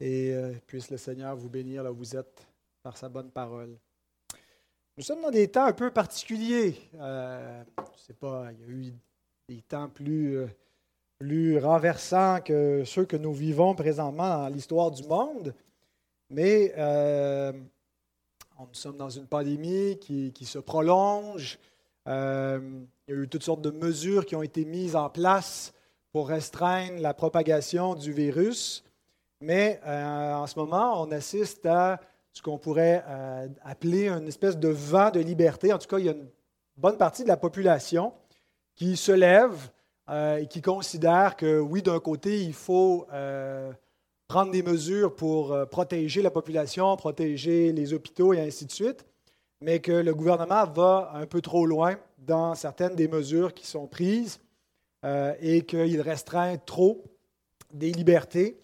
[0.00, 2.46] et euh, puisse le Seigneur vous bénir là où vous êtes
[2.82, 3.76] par sa bonne parole.
[4.96, 6.76] Nous sommes dans des temps un peu particuliers.
[6.94, 7.62] Euh,
[7.96, 8.92] je sais pas, il y a eu
[9.48, 10.46] des temps plus, euh,
[11.18, 15.54] plus renversants que ceux que nous vivons présentement dans l'histoire du monde,
[16.30, 16.72] mais
[18.58, 21.58] nous sommes dans une pandémie qui, qui se prolonge.
[22.06, 22.12] il
[23.08, 25.74] y a eu toutes sortes de mesures qui ont été mises en place
[26.12, 28.84] pour restreindre la propagation du virus.
[29.40, 31.98] Mais euh, en ce moment, on assiste à
[32.32, 35.72] ce qu'on pourrait euh, appeler une espèce de vent de liberté.
[35.72, 36.28] En tout cas, il y a une
[36.76, 38.12] bonne partie de la population
[38.76, 39.70] qui se lève
[40.10, 43.06] euh, et qui considère que oui, d'un côté, il faut
[44.28, 49.04] prendre des mesures pour protéger la population, protéger les hôpitaux et ainsi de suite,
[49.60, 53.88] mais que le gouvernement va un peu trop loin dans certaines des mesures qui sont
[53.88, 54.38] prises
[55.02, 57.02] et qu'il restreint trop
[57.72, 58.56] des libertés.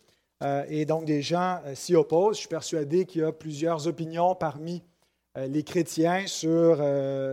[0.42, 2.36] Euh, et donc, des gens euh, s'y opposent.
[2.36, 4.82] Je suis persuadé qu'il y a plusieurs opinions parmi
[5.38, 6.82] euh, les chrétiens sur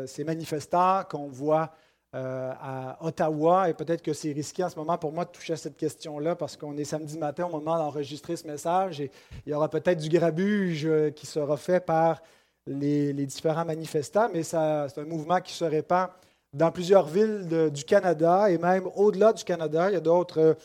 [0.08, 1.72] ces manifestants qu'on voit
[2.16, 3.70] à Ottawa.
[3.70, 6.36] Et peut-être que c'est risqué en ce moment pour moi de toucher à cette question-là
[6.36, 9.10] parce qu'on est samedi matin au moment d'enregistrer ce message et
[9.48, 12.22] il y aura peut-être du grabuge qui sera fait par
[12.68, 16.10] les, différents manifestants, mais c'est un mouvement qui se répand
[16.54, 19.90] dans plusieurs villes du Canada et même au-delà du Canada.
[19.90, 20.56] Il y a d'autres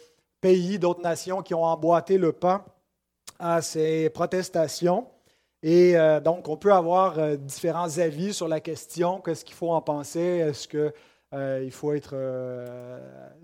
[0.40, 2.64] pays, d'autres nations qui ont emboîté le pas
[3.38, 5.06] à ces protestations.
[5.62, 9.70] Et euh, donc, on peut avoir euh, différents avis sur la question, qu'est-ce qu'il faut
[9.70, 10.92] en penser, est-ce qu'il
[11.34, 12.14] euh, faut être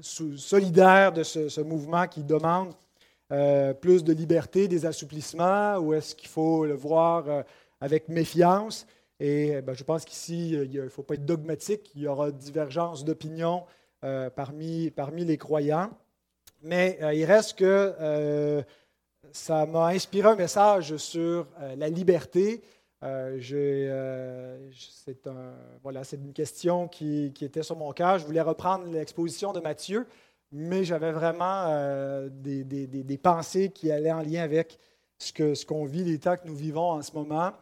[0.01, 2.73] solidaire de ce, mouvement qui demande
[3.81, 7.25] plus de liberté, des assouplissements, ou est-ce qu'il faut le voir
[7.81, 8.87] avec méfiance?
[9.19, 13.05] Et ben, je pense qu'ici, il ne faut pas être dogmatique, il y aura divergence
[13.05, 13.65] d'opinion
[14.37, 15.91] parmi, parmi les croyants.
[16.65, 18.63] Mais euh, il reste que euh,
[19.33, 22.63] ça m'a inspiré un message sur euh, la liberté.
[25.03, 28.19] c'est une question qui, était sur mon cœur.
[28.19, 30.07] Je voulais reprendre l'exposition de Matthieu,
[30.53, 31.69] mais j'avais vraiment
[32.31, 34.79] des, pensées qui allaient en lien avec
[35.19, 37.53] ce qu'on ce qu'on vit, les temps que nous vivons en ce moment.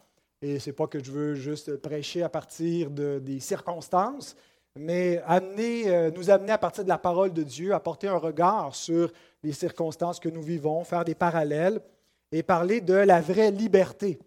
[0.42, 4.36] Et ce n'est pas que je veux juste prêcher à partir de, des circonstances,
[4.78, 8.16] mais amener, euh, nous amener à partir de la parole de Dieu, à porter un
[8.16, 9.12] regard sur
[9.42, 11.80] les circonstances que nous vivons, faire des parallèles
[12.30, 14.18] et parler de la vraie liberté.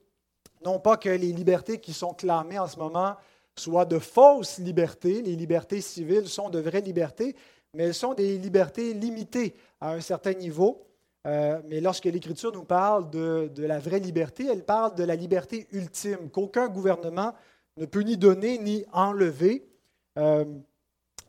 [0.63, 3.15] Non pas que les libertés qui sont clamées en ce moment
[3.57, 7.35] soient de fausses libertés, les libertés civiles sont de vraies libertés,
[7.73, 10.85] mais elles sont des libertés limitées à un certain niveau.
[11.25, 15.67] Euh, mais lorsque l'Écriture nous parle de, la vraie liberté, elle parle de la liberté
[15.71, 17.33] ultime, qu'aucun gouvernement
[17.77, 19.67] ne peut ni donner ni enlever.
[20.17, 20.45] Euh,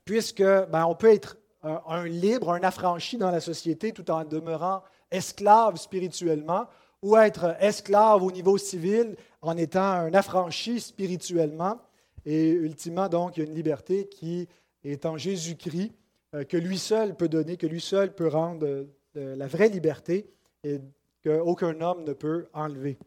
[0.05, 4.83] puisque ben, on peut être un, libre, un affranchi dans la société tout en demeurant
[5.11, 6.67] esclave spirituellement,
[7.03, 11.79] ou être esclave au niveau civil en étant un affranchi spirituellement.
[12.25, 14.49] Et ultimement, donc, il y a une liberté qui
[14.83, 15.93] est en Jésus-Christ,
[16.35, 20.27] euh, que lui seul peut donner, que lui seul peut rendre euh, la vraie liberté
[20.65, 20.81] et
[21.23, 22.99] qu'aucun homme ne peut enlever.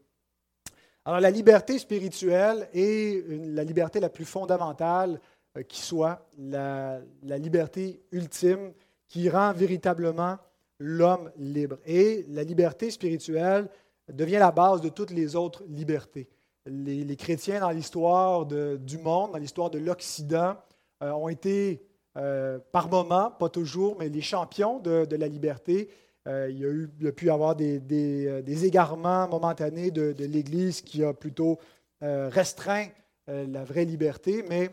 [1.04, 5.20] Alors la liberté spirituelle est la liberté la plus fondamentale
[5.68, 8.72] qui soit la, liberté ultime
[9.08, 10.38] qui rend véritablement
[10.78, 11.78] l'homme libre.
[11.84, 13.68] Et la liberté spirituelle
[14.08, 16.28] devient la base de toutes les autres libertés.
[16.66, 20.56] Les, chrétiens dans l'histoire du monde, dans l'histoire de l'Occident,
[21.02, 21.82] euh, ont été
[22.16, 25.88] euh, par moments, pas toujours, mais les champions de, la liberté.
[26.26, 30.24] il, y a eu, il, a pu y avoir des, des, égarements momentanés de, de
[30.26, 31.58] l'Église qui a plutôt
[32.00, 32.86] restreint
[33.26, 34.70] la vraie liberté, mais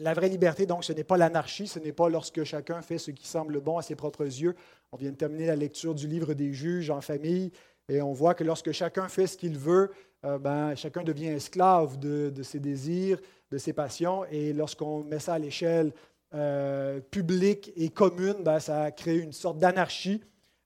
[0.00, 3.10] la vraie liberté, donc, ce n'est pas l'anarchie, ce n'est pas lorsque chacun fait ce
[3.10, 4.54] qui semble bon à ses propres yeux.
[4.92, 7.50] On vient de terminer la lecture du livre des juges en famille
[7.88, 9.90] et on voit que lorsque chacun fait ce qu'il veut,
[10.24, 13.18] euh, ben, chacun devient esclave de, ses désirs,
[13.50, 14.24] de ses passions.
[14.30, 15.92] Et lorsqu'on met ça à l'échelle
[16.34, 20.22] euh, publique et commune, ben, ça crée une sorte d'anarchie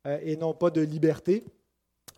[0.07, 1.45] euh, et non pas de liberté.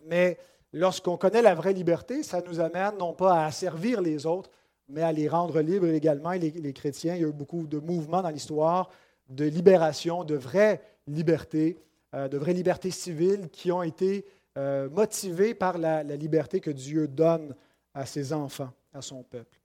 [0.05, 0.37] Mais
[0.73, 4.49] lorsqu'on connaît la vraie liberté, ça nous amène non pas à servir les autres,
[4.87, 6.31] mais à les rendre libres également.
[6.31, 8.89] les, chrétiens, il y a eu beaucoup de mouvements dans l'histoire
[9.29, 11.77] de libération, de vraies libertés,
[12.13, 14.25] euh, de vraies libertés civiles qui ont été
[14.57, 17.55] euh, motivées par la, liberté que Dieu donne
[17.93, 19.59] à ses enfants, à son peuple.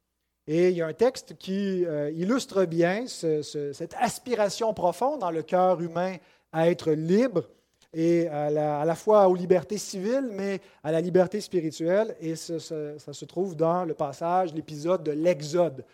[0.46, 5.42] Et il y a un texte qui euh, illustre bien cette aspiration profonde dans le
[5.42, 6.16] cœur humain
[6.52, 7.48] à être libre
[7.92, 8.50] et à
[8.84, 12.14] la, fois aux libertés civiles, mais à la liberté spirituelle.
[12.20, 15.84] Et ça, se trouve dans le passage, l'épisode de l'Exode,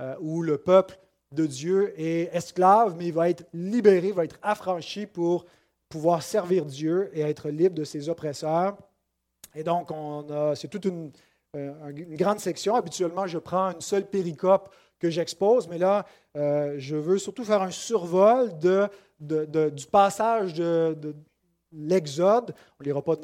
[0.00, 0.98] euh, où le peuple
[1.32, 5.46] de Dieu est esclave, mais il va être libéré, va être affranchi pour
[5.88, 8.76] pouvoir servir Dieu et être libre de ses oppresseurs.
[9.54, 9.88] Et donc,
[10.54, 11.10] c'est toute une,
[11.54, 12.74] une, grande section.
[12.74, 14.68] Habituellement, je prends une seule péricope
[14.98, 16.04] que j'expose, mais là,
[16.34, 18.88] je veux surtout faire un survol de,
[19.18, 21.16] du passage de,
[21.76, 22.54] l'Exode.
[22.80, 23.16] On ne pas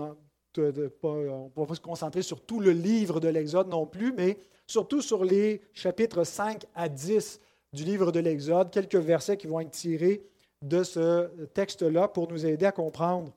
[0.59, 4.39] on ne va pas se concentrer sur tout le livre de l'Exode non plus, mais
[4.67, 7.41] surtout sur les chapitres 5 à 10
[7.73, 10.23] du livre de l'Exode, quelques versets qui vont être tirés
[10.61, 13.33] de ce texte-là pour nous aider à comprendre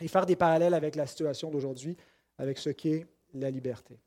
[0.00, 1.96] et faire des parallèles avec la situation d'aujourd'hui,
[2.38, 3.98] avec ce qu'est la liberté.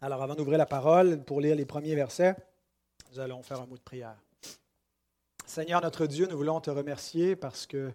[0.00, 2.36] Alors, avant d'ouvrir la parole pour lire les premiers versets,
[3.10, 4.16] nous allons faire un mot de prière.
[5.48, 7.90] Seigneur notre Dieu, nous voulons te remercier parce que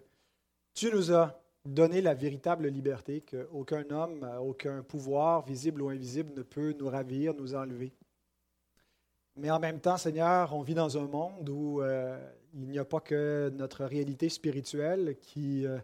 [0.74, 6.42] tu nous as donné la véritable liberté qu'aucun homme, aucun pouvoir, visible ou invisible, ne
[6.42, 7.92] peut nous ravir, nous enlever.
[9.36, 12.18] Mais en même temps, Seigneur, on vit dans un monde où euh,
[12.54, 15.78] il n'y a pas que notre réalité spirituelle qui euh,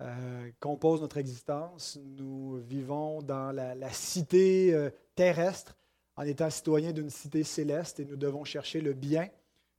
[0.00, 1.98] euh, compose notre existence.
[2.02, 5.76] Nous vivons dans la, la cité terrestre
[6.16, 9.28] en étant citoyens d'une cité céleste et nous devons chercher le bien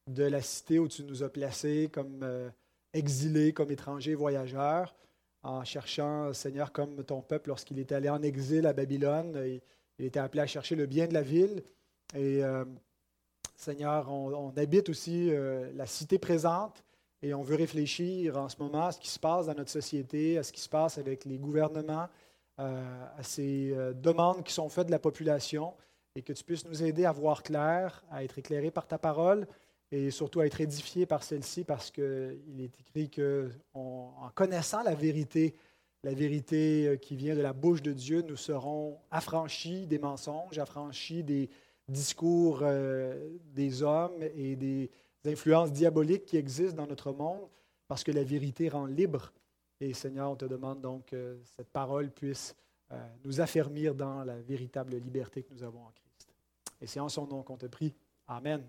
[0.08, 2.50] de la cité où tu nous as placés comme euh,
[2.94, 4.96] exilés, comme étrangers, voyageurs,
[5.44, 9.62] en cherchant, Seigneur, comme ton peuple, lorsqu'il était allé en exil à Babylone,
[10.00, 11.64] il était appelé à chercher le bien de la ville.
[12.16, 12.66] Et euh,
[13.56, 16.84] Seigneur, on, habite aussi euh, la cité présente
[17.22, 20.38] et on veut réfléchir en ce moment à ce qui se passe dans notre société,
[20.38, 22.08] à ce qui se passe avec les gouvernements,
[22.58, 25.74] à ces demandes qui sont faites de la population
[26.16, 29.48] et que tu puisses nous aider à voir clair, à être éclairé par ta parole
[29.96, 35.56] et surtout à être édifié par celle-ci parce qu'il est écrit qu'en connaissant la vérité,
[36.04, 40.60] la vérité euh, qui vient de la bouche de Dieu, nous serons affranchis des mensonges,
[40.60, 41.50] affranchis des
[41.88, 44.92] discours euh, des hommes et des
[45.26, 47.48] influences diaboliques qui existent dans notre monde
[47.88, 49.32] parce que la vérité rend libre.
[49.80, 52.54] Et Seigneur, on te demande donc que cette parole puisse
[52.92, 56.28] euh, nous affermir dans la véritable liberté que nous avons en Christ.
[56.82, 57.94] Et c'est en son nom qu'on te prie.
[58.28, 58.62] Amen.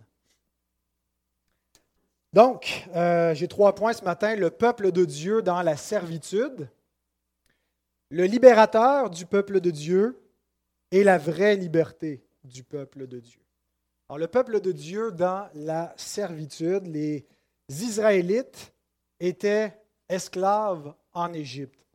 [2.36, 4.36] Donc, euh, j'ai trois points ce matin.
[4.36, 6.68] Le peuple de Dieu dans la servitude,
[8.10, 10.20] le libérateur du peuple de Dieu
[10.90, 13.40] et la vraie liberté du peuple de Dieu.
[14.10, 17.26] Alors, le peuple de Dieu dans la servitude, les
[17.70, 18.70] Israélites
[19.18, 19.72] étaient
[20.06, 21.86] esclaves en Égypte.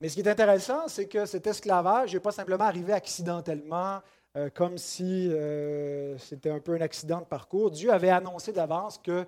[0.00, 4.00] Mais ce qui est intéressant, c'est que cet esclavage n'est pas simplement arrivé accidentellement
[4.36, 7.70] euh, comme si euh, c'était un peu un accident de parcours.
[7.70, 9.24] Dieu avait annoncé d'avance que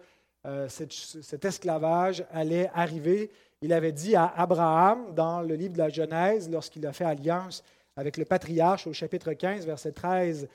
[0.47, 3.31] euh, cet esclavage allait arriver.
[3.63, 7.65] Il avait dit à Abraham dans le livre de la Genèse, lorsqu'il a fait alliance
[7.97, 10.47] avec le patriarche au chapitre 15, versets 13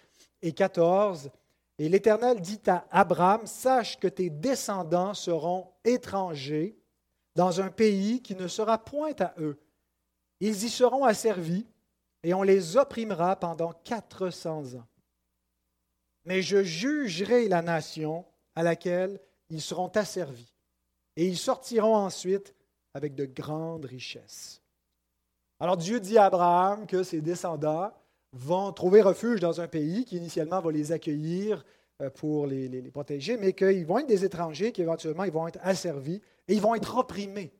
[0.43, 1.31] et 14,
[1.79, 6.77] et l'Éternel dit à Abraham, sache que tes descendants seront étrangers
[7.35, 9.57] dans un pays qui ne sera point à eux.
[10.39, 11.65] Ils y seront asservis
[12.23, 14.87] et on les opprimera pendant 400 ans.
[16.25, 18.25] Mais je jugerai la nation
[18.55, 20.53] à laquelle ils seront asservis,
[21.15, 22.55] et ils sortiront ensuite
[22.93, 24.61] avec de grandes richesses.
[25.59, 27.91] Alors Dieu dit à Abraham que ses descendants
[28.31, 31.63] vont trouver refuge dans un pays qui initialement va les accueillir
[32.01, 36.21] euh, pour les, protéger, mais qu'ils vont être des étrangers, qu'éventuellement ils vont être asservis
[36.47, 37.53] et ils vont être opprimés.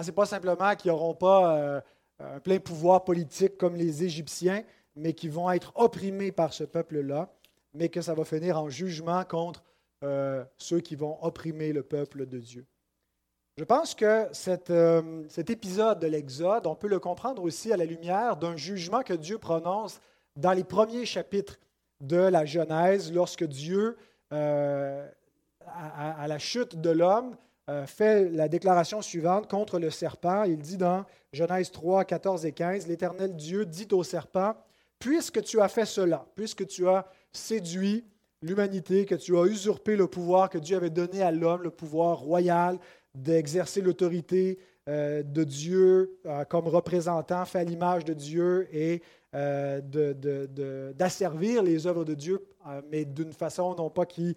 [0.00, 1.80] Ce n'est pas simplement qu'ils n'auront pas euh,
[2.20, 4.64] un plein pouvoir politique comme les Égyptiens,
[4.96, 7.32] mais qui vont être opprimés par ce peuple-là,
[7.74, 9.62] mais que ça va finir en jugement contre
[10.04, 12.66] euh, ceux qui vont opprimer le peuple de Dieu.
[13.56, 14.28] Je pense que
[14.70, 19.02] euh, cet épisode de l'Exode, on peut le comprendre aussi à la lumière d'un jugement
[19.02, 20.00] que Dieu prononce
[20.36, 21.58] dans les premiers chapitres
[22.00, 23.96] de la Genèse, lorsque Dieu,
[24.30, 27.36] à, la chute de l'homme,
[27.86, 30.44] fait la déclaration suivante contre le serpent.
[30.44, 34.54] Il dit dans Genèse 3, 14 et 15, l'Éternel Dieu dit au serpent,
[34.98, 38.04] puisque tu as fait cela, puisque tu as séduit
[38.42, 42.18] l'humanité, que tu as usurpé le pouvoir que Dieu avait donné à l'homme, le pouvoir
[42.18, 42.78] royal
[43.14, 44.58] d'exercer l'autorité
[44.88, 49.02] euh, de Dieu euh, comme représentant, fait à l'image de Dieu et
[49.34, 49.80] euh,
[50.92, 52.46] d'asservir les œuvres de Dieu,
[52.90, 54.36] mais d'une façon non pas qui,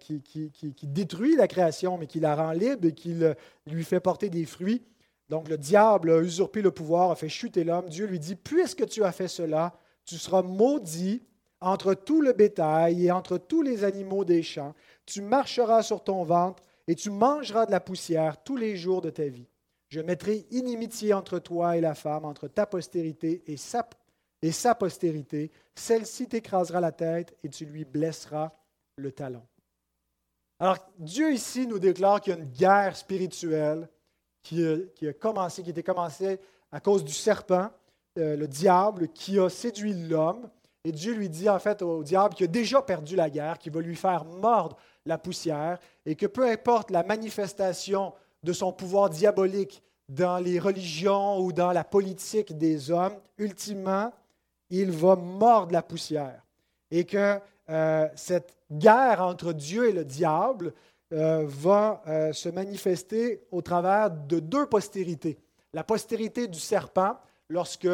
[0.00, 3.16] qui, qui, détruit la création, mais qui la rend libre et qui
[3.66, 4.82] lui fait porter des fruits.
[5.28, 7.88] Donc le diable a usurpé le pouvoir, a fait chuter l'homme.
[7.88, 9.74] Dieu lui dit, puisque tu as fait cela,
[10.04, 11.22] tu seras maudit
[11.60, 14.74] entre tout le bétail et entre tous les animaux des champs.
[15.06, 19.10] Tu marcheras sur ton ventre et tu mangeras de la poussière tous les jours de
[19.10, 19.46] ta vie.
[19.88, 23.88] Je mettrai inimitié entre toi et la femme, entre ta postérité et sa,
[24.42, 25.50] et sa postérité.
[25.74, 28.52] Celle-ci t'écrasera la tête et tu lui blesseras
[29.00, 29.42] le talon.
[30.58, 33.88] Alors Dieu ici nous déclare qu'il y a une guerre spirituelle
[34.42, 36.38] qui, a commencé, qui était commencé
[36.70, 37.70] à cause du serpent,
[38.18, 40.48] euh, le diable, qui a séduit l'homme.
[40.84, 43.72] Et Dieu lui dit en fait au diable qu'il a déjà perdu la guerre, qu'il
[43.72, 44.76] va lui faire mordre
[45.06, 51.38] la poussière et que peu importe la manifestation de son pouvoir diabolique dans les religions
[51.38, 54.12] ou dans la politique des hommes, ultimement,
[54.68, 56.44] il va mordre la poussière.
[56.90, 57.38] Et que
[57.70, 60.72] euh, cette guerre entre Dieu et le diable
[61.12, 65.38] euh, va euh, se manifester au travers de deux postérités.
[65.72, 67.16] La postérité du serpent,
[67.48, 67.88] lorsque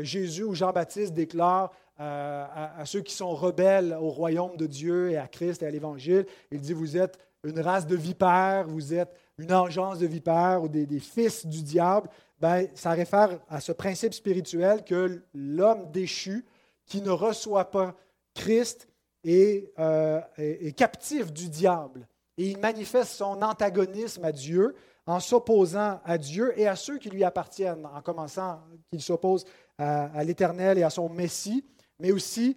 [0.00, 5.26] Jésus ou Jean-Baptiste déclarent à, ceux qui sont rebelles au royaume de Dieu et à
[5.26, 9.52] Christ et à l'Évangile, il dit, vous êtes une race de vipères, vous êtes une
[9.52, 12.08] engeance de vipères ou des, fils du diable.
[12.40, 16.44] Ben, ça réfère à ce principe spirituel que l'homme déchu
[16.84, 17.96] qui ne reçoit pas
[18.34, 18.89] Christ
[19.26, 22.06] euh, est, captif du diable.
[22.38, 24.74] Et il manifeste son antagonisme à Dieu
[25.06, 29.44] en s'opposant à Dieu et à ceux qui lui appartiennent, en commençant qu'il s'oppose
[29.78, 31.64] à, l'Éternel et à son Messie,
[31.98, 32.56] mais aussi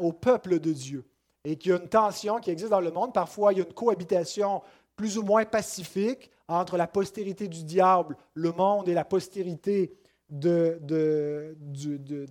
[0.00, 1.04] au peuple de Dieu.
[1.44, 3.12] Et qu'il y a une tension qui existe dans le monde.
[3.12, 4.62] Parfois, il y a une cohabitation
[4.96, 9.96] plus ou moins pacifique entre la postérité du diable, le monde, et la postérité
[10.28, 11.56] de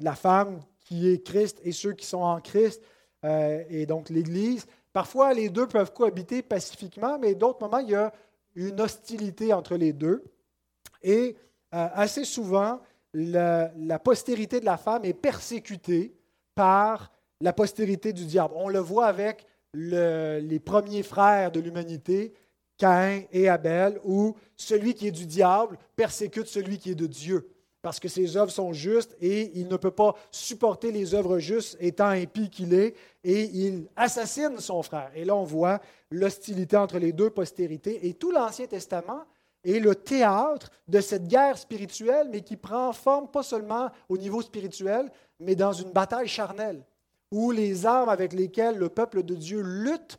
[0.02, 2.82] la femme qui est Christ et ceux qui sont en Christ.
[3.26, 4.66] Euh, et donc l'Église.
[4.94, 8.14] Parfois, les deux peuvent cohabiter pacifiquement, mais d'autres moments, il y a
[8.56, 10.24] une hostilité entre les deux.
[11.02, 11.36] Et
[11.74, 12.80] euh, assez souvent,
[13.14, 16.16] la, postérité de la femme est persécutée
[16.54, 18.54] par la postérité du diable.
[18.58, 22.34] On le voit avec les premiers frères de l'humanité,
[22.78, 27.55] Caïn et Abel, où celui qui est du diable persécute celui qui est de Dieu
[27.86, 31.78] parce que ses œuvres sont justes et il ne peut pas supporter les œuvres justes
[31.80, 35.12] étant impie qu'il est et il assassine son frère.
[35.14, 39.26] Et là, on voit l'hostilité entre les deux postérités et tout l'Ancien Testament
[39.64, 44.42] est le théâtre de cette guerre spirituelle, mais qui prend forme pas seulement au niveau
[44.42, 46.82] spirituel, mais dans une bataille charnelle,
[47.30, 50.18] où les armes avec lesquelles le peuple de Dieu lutte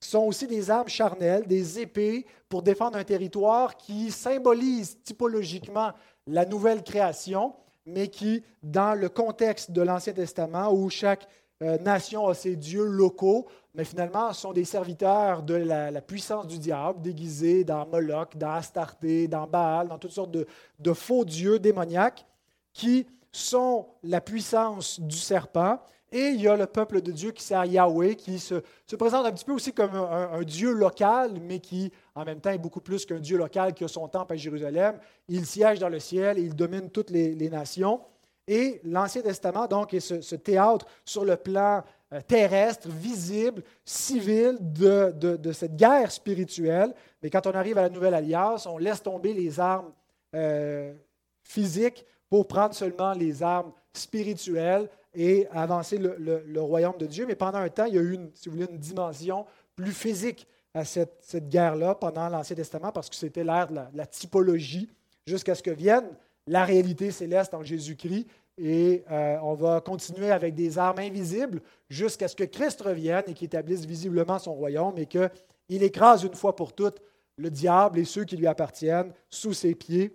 [0.00, 5.92] sont aussi des armes charnelles, des épées pour défendre un territoire qui symbolise typologiquement
[6.26, 7.54] la nouvelle création,
[7.86, 11.28] mais qui, dans le contexte de l'Ancien Testament, où chaque
[11.62, 16.58] euh, nation a ses dieux locaux, mais finalement sont des serviteurs de la, puissance du
[16.58, 20.46] diable, déguisés dans Moloch, dans Astarté, dans Baal, dans toutes sortes de,
[20.78, 22.26] de faux dieux démoniaques,
[22.72, 25.78] qui sont la puissance du serpent
[26.12, 28.54] et il y a le peuple de Dieu qui sert Yahweh, qui se,
[28.96, 32.58] présente un petit peu aussi comme un, Dieu local, mais qui en même temps est
[32.58, 34.98] beaucoup plus qu'un Dieu local qui a son temple à Jérusalem.
[35.28, 38.00] Il siège dans le ciel et il domine toutes les, nations.
[38.46, 41.82] Et l'Ancien Testament, donc, est ce, théâtre sur le plan
[42.12, 46.94] euh, terrestre, visible, civil de, cette guerre spirituelle.
[47.20, 49.90] Mais quand on arrive à la Nouvelle Alliance, on laisse tomber les armes
[50.36, 50.94] euh,
[51.42, 57.24] physiques pour prendre seulement les armes spirituelles et avancer le, royaume de Dieu.
[57.26, 59.92] Mais pendant un temps, il y a eu, une, si vous voulez, une dimension plus
[59.92, 64.90] physique à cette, guerre-là pendant l'Ancien Testament, parce que c'était l'ère de la, typologie,
[65.26, 66.06] jusqu'à ce que vienne
[66.46, 68.26] la réalité céleste en Jésus-Christ.
[68.58, 73.34] Et euh, on va continuer avec des armes invisibles jusqu'à ce que Christ revienne et
[73.34, 77.00] qu'il établisse visiblement son royaume et qu'il écrase une fois pour toutes
[77.36, 80.14] le diable et ceux qui lui appartiennent sous ses pieds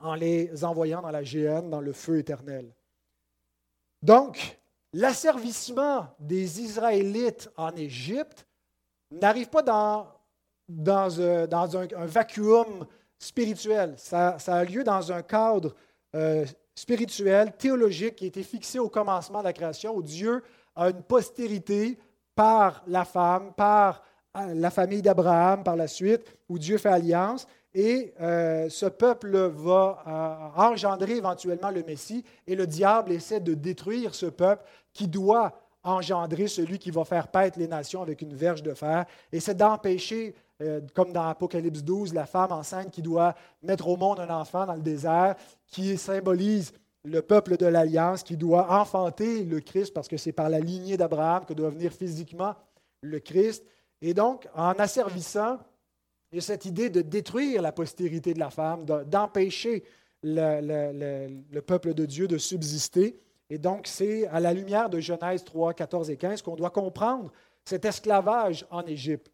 [0.00, 2.66] en les envoyant dans la géhenne, dans le feu éternel.
[4.02, 4.58] Donc,
[4.92, 8.46] l'asservissement des Israélites en Égypte
[9.10, 10.08] n'arrive pas dans,
[10.88, 12.86] euh, un, vacuum
[13.18, 13.94] spirituel.
[13.96, 15.74] Ça, a lieu dans un cadre
[16.16, 16.44] euh,
[16.74, 20.42] spirituel, théologique, qui a été fixé au commencement de la création, où Dieu
[20.74, 21.98] a une postérité
[22.34, 24.02] par la femme, par
[24.36, 27.46] euh, la famille d'Abraham par la suite, où Dieu fait alliance.
[27.74, 33.54] Et euh, ce peuple va euh, engendrer éventuellement le Messie, et le diable essaie de
[33.54, 35.52] détruire ce peuple qui doit
[35.82, 39.06] engendrer celui qui va faire paître les nations avec une verge de fer.
[39.32, 43.96] Et c'est d'empêcher, euh, comme dans Apocalypse 12, la femme enceinte qui doit mettre au
[43.96, 45.34] monde un enfant dans le désert,
[45.66, 46.72] qui symbolise
[47.04, 50.96] le peuple de l'Alliance, qui doit enfanter le Christ, parce que c'est par la lignée
[50.96, 52.54] d'Abraham que doit venir physiquement
[53.00, 53.64] le Christ.
[54.00, 55.58] Et donc, en asservissant
[56.32, 59.84] il y a cette idée de détruire la postérité de la femme, d'empêcher
[60.22, 63.20] le, peuple de Dieu de subsister.
[63.50, 67.30] Et donc, c'est à la lumière de Genèse 3, 14 et 15 qu'on doit comprendre
[67.66, 69.30] cet esclavage en Égypte.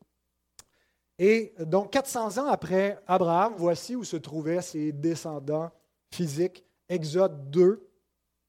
[1.20, 5.70] Et donc, 400 ans après Abraham, voici où se trouvaient ses descendants
[6.12, 6.64] physiques.
[6.88, 7.88] Exode 2,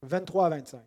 [0.01, 0.81] 23 à 25.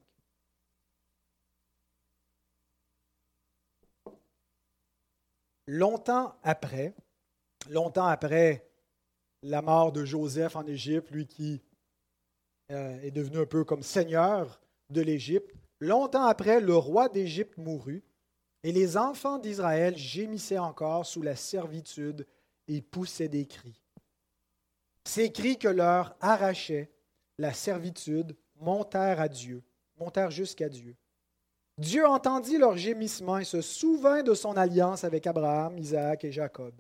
[5.69, 6.95] Longtemps après,
[7.69, 8.69] longtemps après
[9.43, 11.61] la mort de Joseph en Égypte, lui qui
[12.71, 15.53] euh, est devenu un peu comme seigneur de l'Égypte.
[15.81, 18.05] Longtemps après, le roi d'Égypte mourut,
[18.63, 22.27] et les enfants d'Israël gémissaient encore sous la servitude
[22.69, 23.83] et poussaient des cris.
[25.05, 26.93] Ces cris que leur arrachait
[27.39, 29.65] la servitude montèrent à Dieu,
[29.99, 30.95] montèrent jusqu'à Dieu.
[31.79, 36.75] Dieu entendit leurs gémissements et se souvint de son alliance avec Abraham, Isaac et Jacob.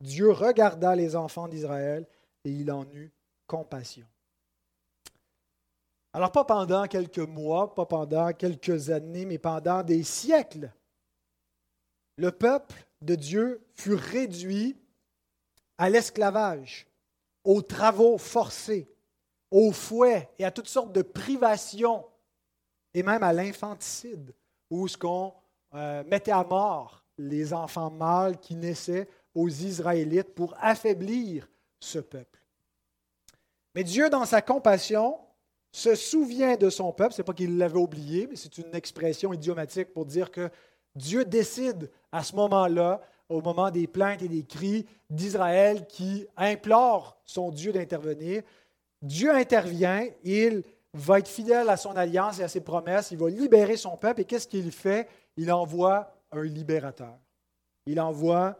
[0.00, 2.06] Dieu regarda les enfants d'Israël
[2.44, 3.12] et il en eut
[3.46, 4.06] compassion.
[6.12, 10.72] Alors pas pendant quelques mois, pas pendant quelques années, mais pendant des siècles,
[12.16, 14.76] le peuple de Dieu fut réduit
[15.76, 16.86] à l'esclavage,
[17.44, 18.90] aux travaux forcés,
[19.50, 22.04] aux fouets et à toutes sortes de privations,
[22.94, 24.34] et même à l'infanticide,
[24.70, 25.32] où ce qu'on
[25.74, 32.40] euh, mettait à mort les enfants mâles qui naissaient aux Israélites pour affaiblir ce peuple.
[33.72, 35.16] Mais Dieu, dans sa compassion,
[35.70, 37.14] se souvient de son peuple.
[37.14, 40.50] Ce n'est pas qu'il l'avait oublié, mais c'est une expression idiomatique pour dire que
[40.96, 47.16] Dieu décide à ce moment-là, au moment des plaintes et des cris d'Israël qui implore
[47.24, 48.42] son Dieu d'intervenir.
[49.02, 53.30] Dieu intervient, il va être fidèle à son alliance et à ses promesses, il va
[53.30, 54.22] libérer son peuple.
[54.22, 55.06] Et qu'est-ce qu'il fait?
[55.36, 57.16] Il envoie un libérateur.
[57.86, 58.58] Il envoie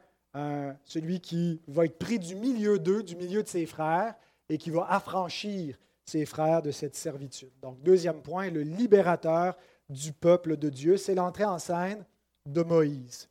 [0.85, 4.15] celui qui va être pris du milieu d'eux, du milieu de ses frères,
[4.49, 7.53] et qui va affranchir ses frères de cette servitude.
[7.61, 9.57] Donc, deuxième point, le libérateur
[9.91, 12.05] du peuple de Dieu, c'est l'entrée en scène
[12.47, 13.29] de Moïse.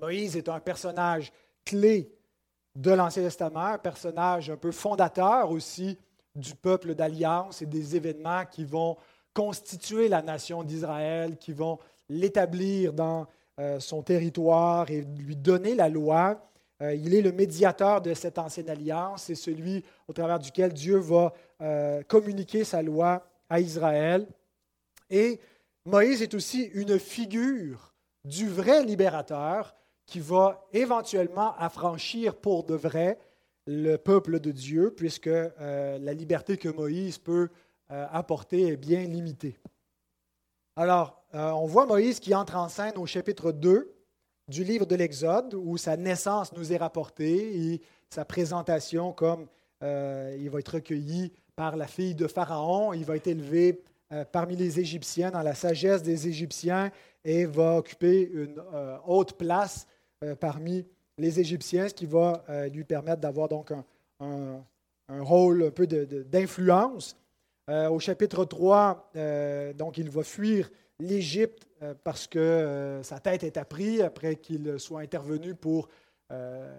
[0.00, 1.32] Moïse est un personnage
[1.64, 2.14] clé
[2.74, 5.98] de l'Ancien Testament, un personnage un peu fondateur aussi
[6.34, 8.96] du peuple d'alliance et des événements qui vont
[9.34, 11.78] constituer la nation d'Israël, qui vont
[12.08, 13.24] l'établir dans euh,
[13.78, 16.42] son territoire et lui donner la loi.
[16.82, 20.96] Euh, il est le médiateur de cette ancienne alliance, c'est celui au travers duquel Dieu
[20.96, 24.26] va euh, communiquer sa loi à Israël.
[25.08, 25.38] Et
[25.84, 29.74] Moïse est aussi une figure du vrai libérateur
[30.06, 33.18] qui va éventuellement affranchir pour de vrai
[33.66, 37.48] le peuple de Dieu, puisque euh, la liberté que Moïse peut
[37.88, 39.58] apporter est bien limitée.
[40.76, 43.94] Alors, on voit Moïse qui entre en scène au chapitre 2
[44.48, 49.46] du livre de l'Exode, où sa naissance nous est rapportée et sa présentation comme
[49.82, 53.82] euh, il va être recueilli par la fille de Pharaon, il va être élevé
[54.12, 56.90] euh, parmi les Égyptiens dans la sagesse des Égyptiens
[57.24, 59.86] et va occuper une euh, haute place
[60.38, 60.86] parmi
[61.18, 63.72] les Égyptiens, ce qui va lui permettre d'avoir donc
[64.20, 64.64] un,
[65.08, 67.16] rôle un peu d'influence.
[67.68, 69.12] Au chapitre 3,
[69.76, 70.70] donc il va fuir
[71.02, 75.88] l'Égypte euh, parce que euh, sa tête est apprise après qu'il soit intervenu pour
[76.30, 76.70] euh,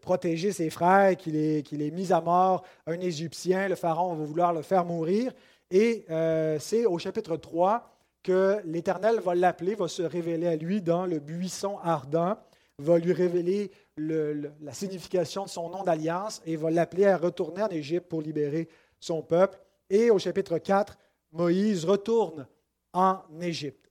[0.00, 3.68] protéger ses frères, qu'il ait, mis à mort un Égyptien.
[3.68, 5.32] Le Pharaon va vouloir le faire mourir.
[5.70, 6.06] Et
[6.60, 11.18] c'est au chapitre 3 que l'Éternel va l'appeler, va se révéler à lui dans le
[11.18, 12.38] buisson ardent,
[12.78, 17.68] va lui révéler la signification de son nom d'alliance et va l'appeler à retourner en
[17.68, 19.58] Égypte pour libérer son peuple.
[19.90, 20.98] Et au chapitre 4,
[21.32, 22.46] Moïse retourne
[22.92, 23.90] en Égypte.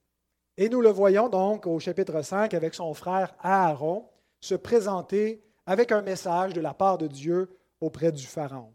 [0.58, 4.08] Et nous le voyons donc au chapitre 5 avec son frère Aaron
[4.40, 8.74] se présenter avec un message de la part de Dieu auprès du Pharaon.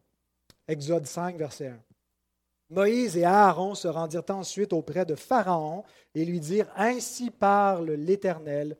[0.68, 1.78] Exode 5, verset 1.
[2.70, 8.78] Moïse et Aaron se rendirent ensuite auprès de Pharaon et lui dirent, Ainsi parle l'Éternel,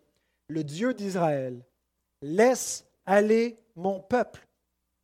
[0.49, 1.65] le Dieu d'Israël,
[2.23, 4.47] laisse aller mon peuple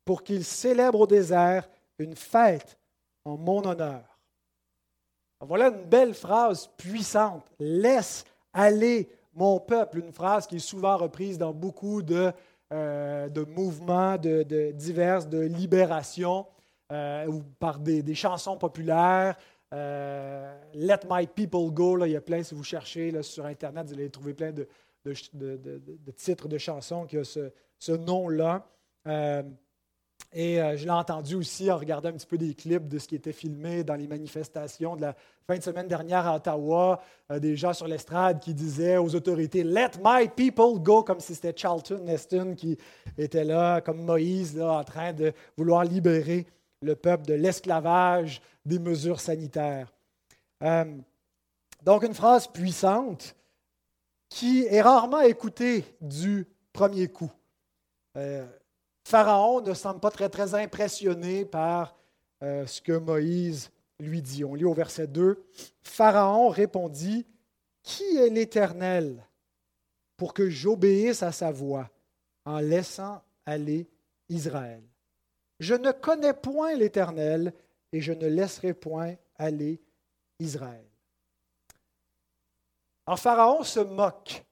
[0.05, 2.77] pour qu'il célèbre au désert une fête
[3.25, 4.19] en mon honneur.
[5.41, 7.49] Voilà une belle phrase puissante.
[7.59, 12.31] Laisse aller mon peuple, une phrase qui est souvent reprise dans beaucoup de,
[12.73, 16.45] euh, mouvements de, divers de libération
[16.91, 19.37] euh, ou par des, chansons populaires.
[19.73, 23.93] Euh, Let my people go, il y a plein, si vous cherchez sur Internet, vous
[23.93, 24.67] allez trouver plein de,
[26.11, 28.67] titres de chansons qui ont ce, ce nom-là.
[30.31, 33.07] Et euh, je l'ai entendu aussi en regardant un petit peu des clips de ce
[33.07, 35.15] qui était filmé dans les manifestations de la
[35.47, 39.63] fin de semaine dernière à Ottawa, euh, des gens sur l'estrade qui disaient aux autorités
[39.63, 42.77] Let my people go, comme si c'était Charlton Neston qui
[43.17, 46.45] était là, comme Moïse, là, en train de vouloir libérer
[46.83, 49.91] le peuple de l'esclavage, des mesures sanitaires.
[50.63, 50.95] Euh,
[51.81, 53.35] donc, une phrase puissante
[54.29, 57.31] qui est rarement écoutée du premier coup.
[59.09, 61.95] Pharaon ne semble pas très, très impressionné par
[62.43, 64.45] euh, ce que Moïse lui dit.
[64.45, 65.43] On lit au verset 2,
[65.81, 67.25] Pharaon répondit,
[67.81, 69.27] Qui est l'Éternel
[70.15, 71.89] pour que j'obéisse à sa voix
[72.45, 73.89] en laissant aller
[74.29, 74.83] Israël?
[75.59, 77.51] Je ne connais point l'Éternel
[77.91, 79.81] et je ne laisserai point aller
[80.37, 80.85] Israël.
[83.07, 84.45] Alors Pharaon se moque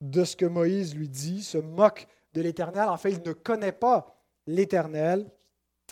[0.00, 2.06] de ce que Moïse lui dit, se moque
[2.40, 2.88] l'Éternel.
[2.88, 4.14] En fait, il ne connaît pas
[4.46, 5.26] l'Éternel.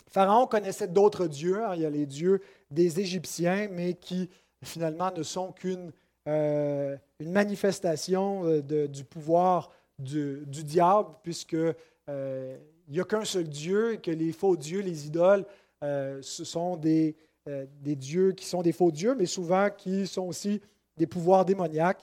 [0.09, 1.63] Pharaon connaissait d'autres dieux.
[1.63, 1.75] Hein.
[1.75, 4.29] Il y a les dieux des Égyptiens, mais qui
[4.63, 5.91] finalement ne sont qu'une
[6.27, 12.57] euh, manifestation euh, du pouvoir du, diable, puisque euh,
[12.87, 15.45] il n'y a qu'un seul Dieu et que les faux dieux, les idoles,
[15.81, 17.15] ce sont des
[17.81, 20.61] dieux qui sont des faux dieux, mais souvent qui sont aussi
[20.97, 22.01] des pouvoirs démoniaques.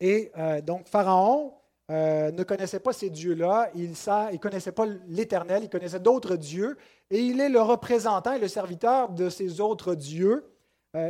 [0.00, 0.30] Et
[0.64, 1.52] donc Pharaon
[1.88, 6.76] ne connaissait pas ces dieux-là, il ne connaissait pas l'Éternel, il connaissait d'autres dieux,
[7.10, 10.44] et il est le représentant et le serviteur de ces autres dieux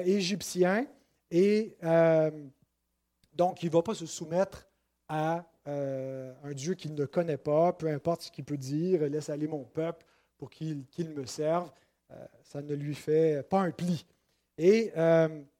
[0.04, 0.86] égyptiens.
[1.30, 2.30] Et euh,
[3.34, 4.66] donc, il ne va pas se soumettre
[5.08, 9.28] à euh, un Dieu qu'il ne connaît pas, peu importe ce qu'il peut dire, laisse
[9.28, 10.04] aller mon peuple
[10.38, 11.70] pour qu'il me serve.
[12.12, 14.06] Euh, ça ne lui fait pas un pli.
[14.58, 14.92] Et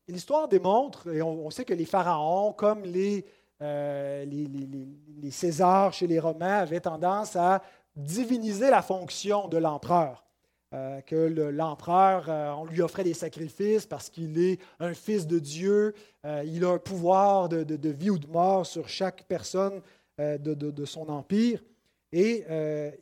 [0.09, 3.27] l'histoire démontre, et on, sait que les pharaons, comme les,
[3.61, 7.63] les, les, Césars chez les Romains, avaient tendance à
[7.97, 10.27] diviniser la fonction de l'empereur.
[10.75, 15.39] Euh, que l'empereur, euh, on lui offrait des sacrifices parce qu'il est un fils de
[15.39, 19.81] Dieu, euh, il a un pouvoir de, vie ou de mort sur chaque personne
[20.19, 21.63] de, son empire.
[22.11, 22.45] Et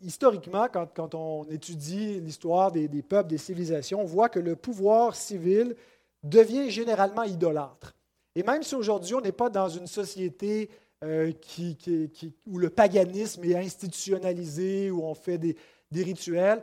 [0.03, 5.75] historiquement, quand, on étudie l'histoire des, peuples, des civilisations, on voit que le pouvoir civil
[6.23, 7.95] devient généralement idolâtre.
[8.35, 10.71] Et même si aujourd'hui on n'est pas dans une société
[11.03, 16.63] où le paganisme est institutionnalisé, où on fait des rituels,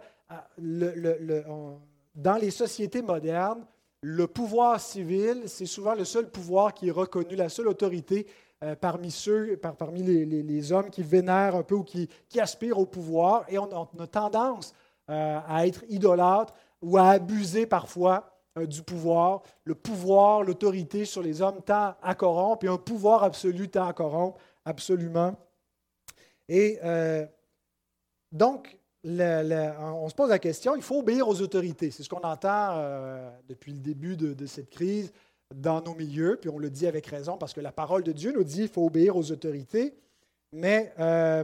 [0.57, 1.43] le,
[2.15, 3.65] dans les sociétés modernes,
[4.01, 8.25] le pouvoir civil, c'est souvent le seul pouvoir qui est reconnu, la seule autorité
[8.63, 13.45] euh, parmi ceux, parmi les, hommes qui vénèrent un peu ou qui, aspirent au pouvoir.
[13.47, 14.73] Et on, a tendance
[15.09, 18.30] euh, à être idolâtre ou à abuser parfois euh,
[18.67, 19.41] du pouvoir.
[19.63, 23.93] Le pouvoir, l'autorité sur les hommes tend à corrompre et un pouvoir absolu tend à
[23.93, 25.35] corrompre absolument.
[26.49, 26.79] Et
[28.31, 31.91] donc, on se pose la question, il faut obéir aux autorités.
[31.91, 35.11] C'est ce qu'on entend euh, depuis le début de, cette crise
[35.53, 38.31] dans nos milieux, puis on le dit avec raison parce que la parole de Dieu
[38.31, 39.93] nous dit qu'il faut obéir aux autorités.
[40.53, 41.43] Mais euh,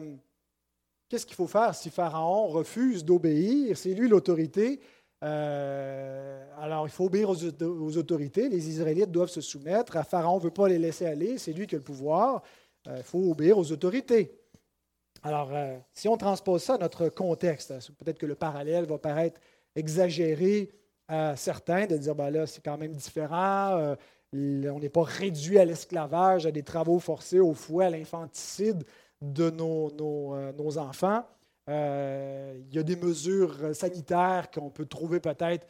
[1.09, 3.77] qu'est-ce qu'il faut faire si Pharaon refuse d'obéir?
[3.77, 4.79] C'est lui l'autorité.
[5.23, 8.49] Euh, alors, il faut obéir aux, autorités.
[8.49, 10.05] Les Israélites doivent se soumettre.
[10.05, 11.37] Pharaon ne veut pas les laisser aller.
[11.37, 12.43] C'est lui qui a le pouvoir.
[12.85, 14.31] il faut obéir aux autorités.
[15.23, 18.97] Alors, euh, si on transpose ça à notre contexte, hein, peut-être que le parallèle va
[18.97, 19.39] paraître
[19.75, 20.71] exagéré
[21.07, 23.95] à certains, de dire, ben là, c'est quand même différent, euh,
[24.33, 28.83] on n'est pas réduit à l'esclavage, à des travaux forcés, au fouet, à l'infanticide
[29.21, 31.23] de nos, euh, enfants.
[31.67, 35.67] Il y a des mesures sanitaires qu'on peut trouver peut-être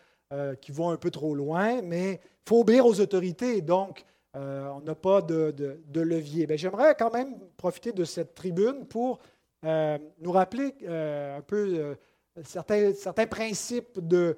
[0.62, 3.62] qui vont un peu trop loin, mais il faut obéir aux autorités.
[3.62, 6.48] Donc, on n'a pas de, levier.
[6.56, 9.20] J'aimerais quand même profiter de cette tribune pour
[9.66, 11.96] euh, nous rappeler euh, un peu
[12.38, 14.38] euh, certains, principes de,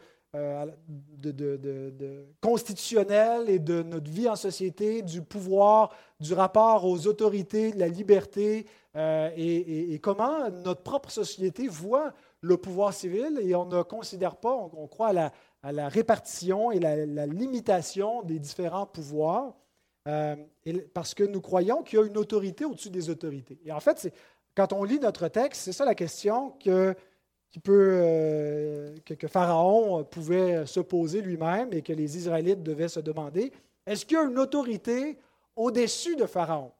[2.40, 7.90] constitutionnels et de notre vie en société, du pouvoir, du rapport aux autorités, de la
[7.90, 14.54] liberté et, comment notre propre société voit le pouvoir civil et on ne considère pas,
[14.54, 15.14] on, croit
[15.64, 19.54] à la, répartition et la, limitation des différents pouvoirs.
[20.94, 23.60] parce que nous croyons qu'il y a une autorité au-dessus des autorités.
[23.64, 24.12] Et en fait,
[24.56, 26.96] quand on lit notre texte, c'est ça la question que,
[27.70, 33.52] euh, que, Pharaon pouvait se poser lui-même et que les Israélites devaient se demander.
[33.86, 35.18] Est-ce qu'il y a une autorité
[35.56, 36.72] au-dessus de Pharaon?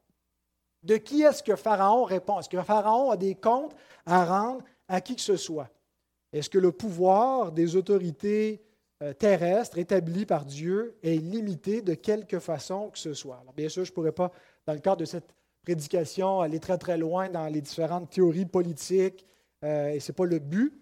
[0.84, 2.40] De qui est-ce que Pharaon répond?
[2.40, 5.70] Est-ce que Pharaon a des comptes à rendre à qui que ce soit?
[6.32, 8.62] Est-ce que le pouvoir des autorités
[9.04, 13.44] euh, terrestres établies par Dieu est limité de quelque façon que ce soit?
[13.56, 14.32] bien sûr, je ne pourrais pas,
[14.66, 19.26] dans le cadre de cette prédication, aller très très loin dans les différentes théories politiques,
[19.64, 20.74] euh, et ce n'est pas le but.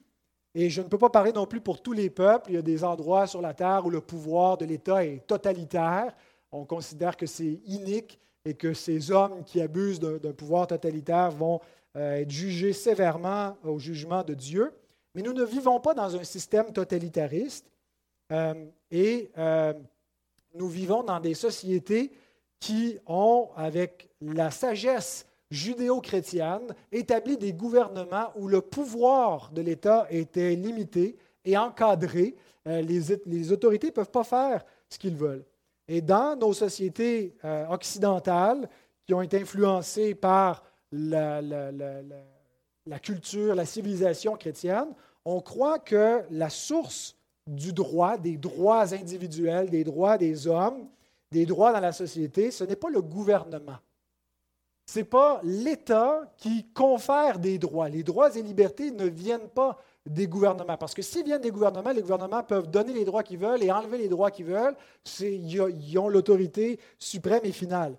[0.54, 2.52] Et je ne peux pas parler non plus pour tous les peuples.
[2.52, 6.16] Il y a des endroits sur la terre où le pouvoir de l'État est totalitaire.
[6.52, 11.60] On considère que c'est inique et que ces hommes qui abusent d'un pouvoir totalitaire vont
[11.96, 14.72] euh, être jugés sévèrement au jugement de Dieu.
[15.16, 17.66] Mais nous ne vivons pas dans un système totalitariste
[18.32, 19.30] euh, et
[20.54, 22.12] nous vivons dans des sociétés
[22.60, 30.56] qui ont, avec la sagesse judéo-chrétienne, établi des gouvernements où le pouvoir de l'État était
[30.56, 32.36] limité et encadré.
[32.68, 35.46] Euh, les, autorités ne peuvent pas faire ce qu'ils veulent.
[35.88, 38.70] Et dans nos sociétés euh, occidentales,
[39.06, 44.90] qui ont été influencées par la, la culture, la civilisation chrétienne,
[45.24, 50.88] on croit que la source du droit, des droits individuels, des droits des hommes,
[51.32, 53.78] des droits dans la société, ce n'est pas le gouvernement.
[54.86, 57.90] Ce n'est pas l'État qui confère des droits.
[57.90, 59.78] Les droits et libertés ne viennent pas
[60.10, 60.78] des gouvernements.
[60.78, 63.72] Parce que s'ils viennent des gouvernements, les gouvernements peuvent donner les droits qu'ils veulent et
[63.72, 64.76] enlever les droits qu'ils veulent.
[65.22, 67.98] Ils ont l'autorité suprême et finale.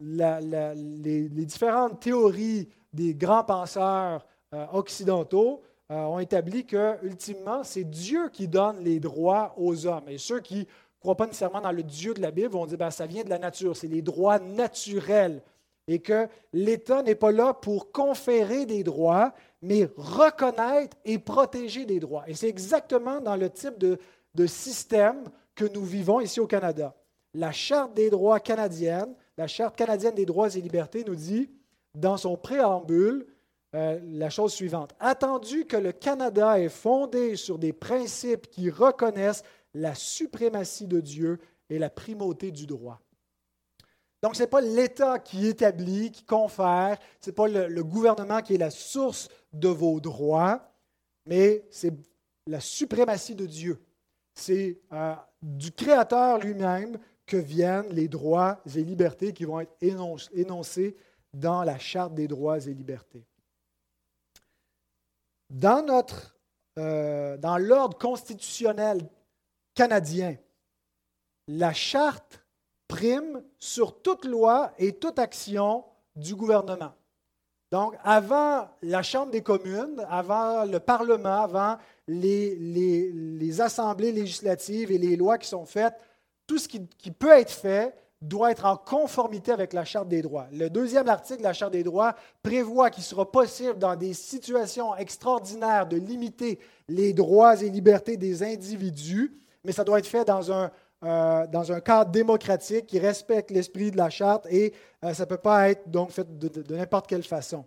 [0.00, 8.28] les, différentes théories des grands penseurs euh, occidentaux euh, ont établi que, ultimement, c'est Dieu
[8.30, 10.08] qui donne les droits aux hommes.
[10.08, 10.64] Et ceux qui ne
[11.00, 13.30] croient pas nécessairement dans le Dieu de la Bible vont dire ben, ça vient de
[13.30, 15.42] la nature, c'est les droits naturels.
[15.88, 22.00] Et que l'État n'est pas là pour conférer des droits, mais reconnaître et protéger des
[22.00, 22.24] droits.
[22.28, 23.98] Et c'est exactement dans le type de,
[24.34, 26.94] de système que nous vivons ici au Canada.
[27.34, 31.50] La Charte des droits canadienne, la Charte canadienne des droits et libertés nous dit,
[31.94, 33.26] dans son préambule,
[33.74, 34.94] euh, la chose suivante.
[35.00, 41.38] Attendu que le Canada est fondé sur des principes qui reconnaissent la suprématie de Dieu
[41.70, 43.00] et la primauté du droit.
[44.22, 48.54] Donc, ce n'est pas l'État qui établit, qui confère, ce n'est pas le, gouvernement qui
[48.54, 50.72] est la source de vos droits,
[51.26, 51.92] mais c'est
[52.46, 53.84] la suprématie de Dieu.
[54.34, 59.76] C'est euh, du Créateur lui-même que viennent les droits et libertés qui vont être
[60.32, 60.96] énoncés
[61.34, 63.26] dans la Charte des droits et libertés.
[65.50, 66.36] Dans, notre,
[66.78, 69.08] euh, dans l'ordre constitutionnel
[69.74, 70.36] canadien,
[71.48, 72.41] la Charte
[72.92, 75.82] prime sur toute loi et toute action
[76.14, 76.92] du gouvernement.
[77.70, 84.98] Donc, avant la Chambre des communes, avant le Parlement, avant les, les, assemblées législatives et
[84.98, 85.94] les lois qui sont faites,
[86.46, 90.20] tout ce qui, qui, peut être fait doit être en conformité avec la Charte des
[90.20, 90.48] droits.
[90.52, 94.94] Le deuxième article de la Charte des droits prévoit qu'il sera possible, dans des situations
[94.96, 99.32] extraordinaires, de limiter les droits et libertés des individus,
[99.64, 100.70] mais ça doit être fait dans un,
[101.04, 104.72] euh, dans un cadre démocratique qui respecte l'esprit de la charte et
[105.04, 107.64] euh, ça ne peut pas être donc fait de, n'importe quelle façon.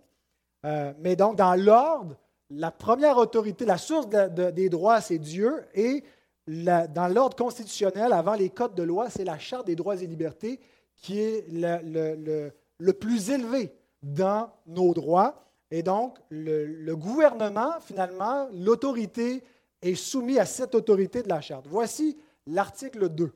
[0.64, 2.16] Euh, mais donc, dans l'ordre,
[2.48, 6.02] la première autorité, la source des droits, c'est Dieu et
[6.46, 10.60] dans l'ordre constitutionnel, avant les codes de loi, c'est la Charte des droits et libertés
[10.96, 15.42] qui est le, le, plus élevé dans nos droits.
[15.70, 19.42] Et donc, le, gouvernement, finalement, l'autorité
[19.82, 21.66] est soumise à cette autorité de la Charte.
[21.68, 23.32] Voici l'article 2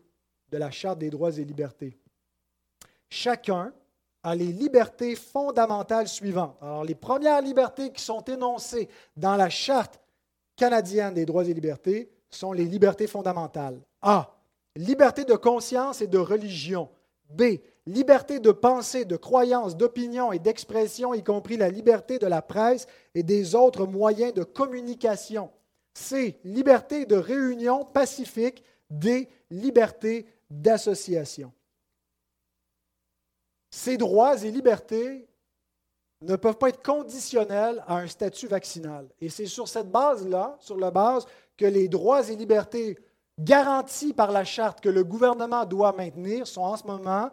[0.51, 1.99] de la Charte des droits et libertés.
[3.09, 3.73] Chacun
[4.23, 6.57] a les libertés fondamentales suivantes.
[6.61, 10.01] Alors, les premières libertés qui sont énoncées dans la Charte
[10.57, 13.81] canadienne des droits et libertés sont les libertés fondamentales.
[14.03, 14.37] A.
[14.77, 16.91] Liberté de conscience et de religion.
[17.31, 17.43] B.
[17.87, 22.87] Liberté de pensée, de croyance, d'opinion et d'expression, y compris la liberté de la presse
[23.15, 25.51] et des autres moyens de communication.
[25.95, 26.39] C.
[26.45, 31.53] Liberté de réunion pacifique des libertés d'association.
[33.71, 35.29] Ces droits et libertés
[36.23, 39.09] ne peuvent pas être conditionnels à un statut vaccinal.
[39.21, 41.27] Et c'est sur cette base-là, sur la base
[41.57, 42.99] que les droits et libertés
[43.39, 47.31] garantis par la charte que le gouvernement doit maintenir sont en ce moment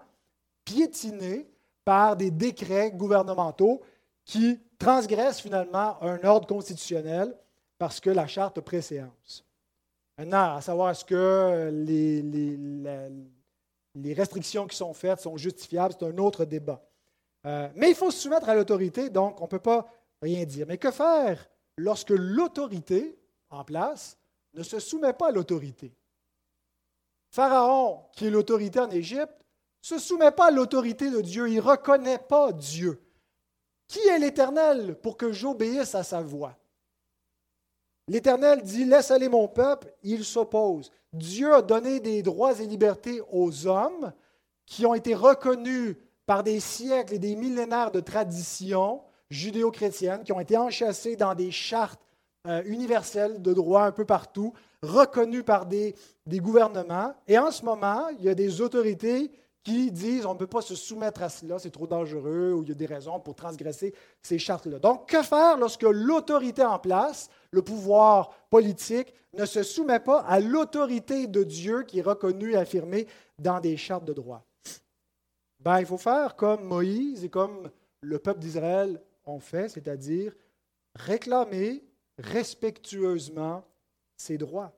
[0.63, 1.49] piétinés
[1.83, 3.81] par des décrets gouvernementaux
[4.25, 7.35] qui transgressent finalement un ordre constitutionnel
[7.77, 9.46] parce que la charte préséance.
[10.17, 11.69] Maintenant, à savoir est-ce que
[13.95, 16.83] les, restrictions qui sont faites sont justifiables, c'est un autre débat.
[17.45, 19.87] Euh, mais il faut se soumettre à l'autorité, donc on ne peut pas
[20.21, 20.65] rien dire.
[20.67, 24.17] Mais que faire lorsque l'autorité en place
[24.53, 25.93] ne se soumet pas à l'autorité?
[27.29, 29.35] Pharaon, qui est l'autorité en Égypte,
[29.91, 32.99] ne se soumet pas à l'autorité de Dieu, il ne reconnaît pas Dieu.
[33.87, 36.57] Qui est l'Éternel pour que j'obéisse à sa voix?
[38.07, 40.91] L'Éternel dit, laisse aller mon peuple, il s'oppose.
[41.11, 44.13] Dieu a donné des droits et libertés aux hommes
[44.65, 50.39] qui ont été reconnus par des siècles et des millénaires de traditions judéo-chrétiennes, qui ont
[50.39, 51.99] été enchâssés dans des chartes
[52.47, 55.95] euh, universelles de droit un peu partout, reconnues par des
[56.27, 57.13] gouvernements.
[57.27, 59.31] Et en ce moment, il y a des autorités
[59.67, 62.69] qui disent on ne peut pas se soumettre à cela, c'est trop dangereux, ou il
[62.69, 64.79] y a des raisons pour transgresser ces chartes-là.
[64.79, 70.39] Donc, que faire lorsque l'autorité en place, le pouvoir politique, ne se soumet pas à
[70.39, 73.07] l'autorité de Dieu qui est reconnue et affirmée
[73.39, 74.41] dans des chartes de droit?
[75.59, 80.33] Ben, il faut faire comme Moïse et comme le peuple d'Israël ont fait, c'est-à-dire
[80.95, 81.83] réclamer
[82.17, 83.65] respectueusement
[84.15, 84.71] ses droits.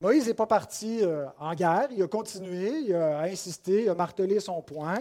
[0.00, 3.94] Moïse n'est pas parti euh, en guerre, il a continué, il a insisté, il a
[3.94, 5.00] martelé son point.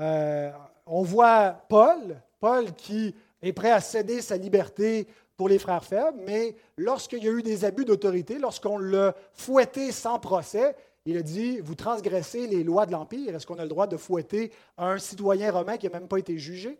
[0.00, 0.50] Euh,
[0.84, 6.18] on voit Paul, Paul qui est prêt à céder sa liberté pour les frères faibles,
[6.26, 11.22] mais lorsqu'il y a eu des abus d'autorité, lorsqu'on l'a fouetté sans procès, il a
[11.22, 14.98] dit, vous transgressez les lois de l'Empire, est-ce qu'on a le droit de fouetter un
[14.98, 16.78] citoyen romain qui n'a même pas été jugé?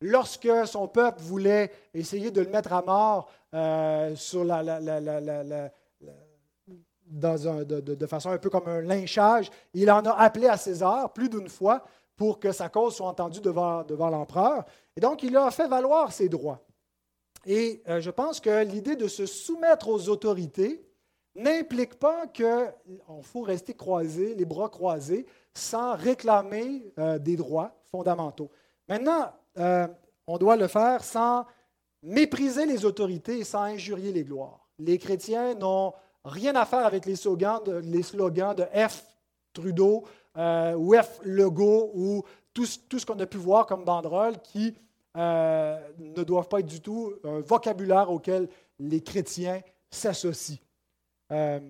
[0.00, 4.62] Lorsque son peuple voulait essayer de le mettre à mort euh, sur la,
[7.08, 11.48] de, façon un peu comme un lynchage, il en a appelé à César plus d'une
[11.48, 11.84] fois
[12.16, 14.64] pour que sa cause soit entendue devant, devant l'empereur.
[14.96, 16.64] Et donc, il a fait valoir ses droits.
[17.44, 20.84] Et euh, je pense que l'idée de se soumettre aux autorités
[21.36, 22.72] n'implique pas qu'il
[23.22, 28.50] faut rester croisé, les bras croisés, sans réclamer euh, des droits fondamentaux.
[28.88, 29.86] Maintenant, euh,
[30.26, 31.44] on doit le faire sans
[32.02, 34.68] mépriser les autorités et sans injurier les gloires.
[34.78, 35.92] Les chrétiens n'ont
[36.26, 39.04] rien à faire avec les slogans de, F.
[39.52, 40.04] Trudeau
[40.36, 41.20] ou F.
[41.22, 44.74] Legault ou tout, ce qu'on a pu voir comme banderole qui
[45.16, 49.60] euh, ne doivent pas être du tout un vocabulaire auquel les chrétiens
[49.90, 50.58] s'associent.
[51.32, 51.60] Euh,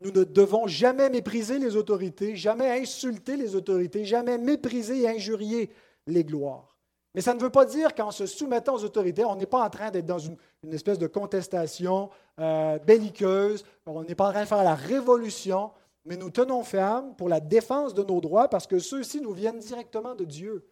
[0.00, 5.70] nous ne devons jamais mépriser les autorités, jamais insulter les autorités, jamais mépriser et injurier
[6.06, 6.77] les gloires.
[7.18, 9.68] Mais ça ne veut pas dire qu'en se soumettant aux autorités, on n'est pas en
[9.68, 10.36] train d'être dans une,
[10.70, 15.72] espèce de contestation euh, belliqueuse, on n'est pas en train de faire la révolution,
[16.04, 19.58] mais nous tenons ferme pour la défense de nos droits parce que ceux-ci nous viennent
[19.58, 20.64] directement de Dieu.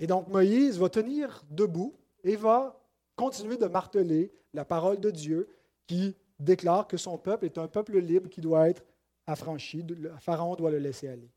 [0.00, 2.76] Et donc Moïse va tenir debout et va
[3.14, 5.48] continuer de marteler la parole de Dieu
[5.86, 8.82] qui déclare que son peuple est un peuple libre qui doit être
[9.28, 9.86] affranchi.
[10.18, 11.30] Pharaon doit le laisser aller.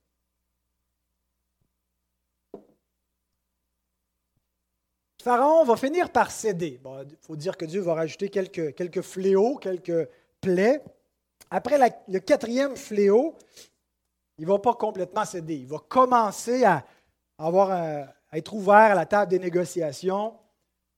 [5.21, 6.79] Pharaon va finir par céder.
[6.83, 10.83] il faut dire que Dieu va rajouter quelques, quelques fléaux, quelques plaies.
[11.49, 13.35] Après le quatrième fléau,
[14.37, 15.55] il ne va pas complètement céder.
[15.55, 16.85] Il va commencer à
[17.37, 20.33] avoir un, à être ouvert à la table des négociations.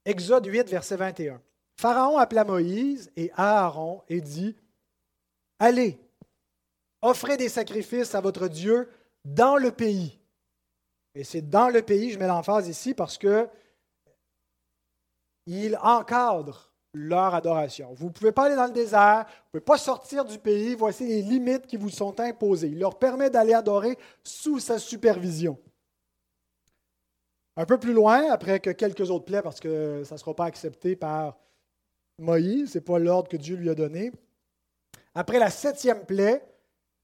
[0.04, 1.40] Exode 8, verset 21.
[1.76, 4.56] Pharaon appela Moïse et Aaron et dit
[5.58, 5.98] Allez,
[7.02, 8.88] offrez des sacrifices à votre Dieu
[9.24, 10.18] dans le pays.
[11.14, 13.48] Et c'est dans le pays, je mets l'emphase ici parce que
[15.46, 17.92] il encadre leur adoration.
[17.94, 20.74] Vous ne pouvez pas aller dans le désert, vous ne pouvez pas sortir du pays,
[20.74, 22.68] voici les limites qui vous sont imposées.
[22.68, 25.58] Il leur permet d'aller adorer sous sa supervision.
[27.56, 30.46] Un peu plus loin, après que quelques autres plaies, parce que ça ne sera pas
[30.46, 31.38] accepté par
[32.18, 34.12] Moïse, ce n'est pas l'ordre que Dieu lui a donné.
[35.14, 36.44] Après la septième plaie,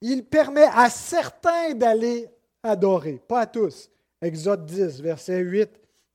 [0.01, 2.29] il permet à certains d'aller
[2.63, 3.91] adorer, pas à tous.
[4.23, 5.71] Exode 10, versets 8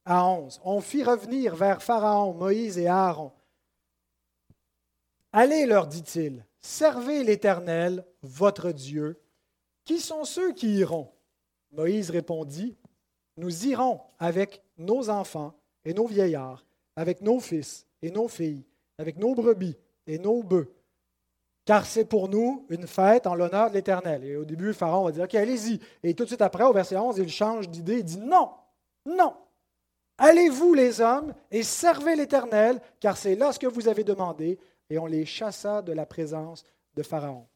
[0.06, 0.62] à 11.
[0.64, 3.32] On fit revenir vers Pharaon, Moïse et Aaron.
[5.34, 9.20] Allez, leur dit-il, servez l'Éternel, votre Dieu.
[9.84, 11.12] Qui sont ceux qui iront?
[11.72, 12.78] Moïse répondit,
[13.38, 16.66] nous irons avec nos enfants et nos vieillards,
[16.96, 18.64] avec nos fils et nos filles,
[18.98, 19.76] avec nos brebis
[20.08, 20.72] et nos bœufs,
[21.66, 24.24] car c'est pour nous une fête en l'honneur de l'Éternel.
[24.24, 25.80] Et au début, Pharaon va dire, OK, allez-y.
[26.04, 28.52] Et tout de suite après, au verset 11, il change d'idée, il dit, non,
[29.06, 29.36] non,
[30.18, 34.60] allez-vous les hommes et servez l'Éternel, car c'est là ce que vous avez demandé.
[34.90, 36.64] Et on les chassa de la présence
[36.96, 37.48] de Pharaon.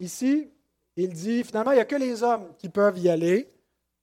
[0.00, 0.50] ici,
[0.96, 3.48] il dit finalement, il n'y a que les hommes qui peuvent y aller.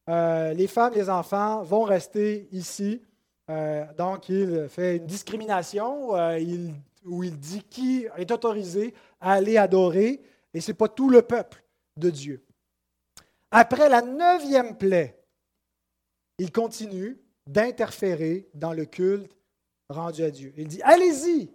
[0.10, 3.02] Euh, les femmes, les enfants vont rester ici.
[3.50, 6.40] Euh, donc, il fait une discrimination euh,
[7.06, 10.22] où il dit qui est autorisé à aller adorer,
[10.56, 11.64] et ce n'est pas tout le peuple
[11.98, 12.44] de Dieu.
[13.52, 15.22] Après la neuvième plaie,
[16.40, 19.38] il continue d'interférer dans le culte
[19.90, 20.54] rendu à Dieu.
[20.58, 21.52] Il dit, allez-y,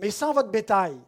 [0.00, 1.00] mais sans votre bétail.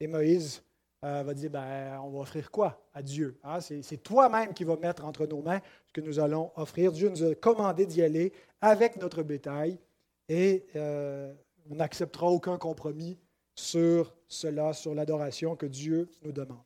[0.00, 0.62] Et Moïse
[1.04, 3.60] euh, va dire ben, on va offrir quoi à Dieu hein?
[3.60, 6.90] C'est toi-même qui vas mettre entre nos mains ce que nous allons offrir.
[6.90, 9.78] Dieu nous a commandé d'y aller avec notre bétail
[10.28, 11.32] et euh,
[11.70, 13.16] on n'acceptera aucun compromis
[13.62, 16.62] sur cela, sur l'adoration que Dieu nous demande.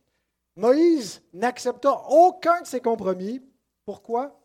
[0.55, 3.41] Moïse n'accepta aucun de ces compromis.
[3.85, 4.39] Pourquoi?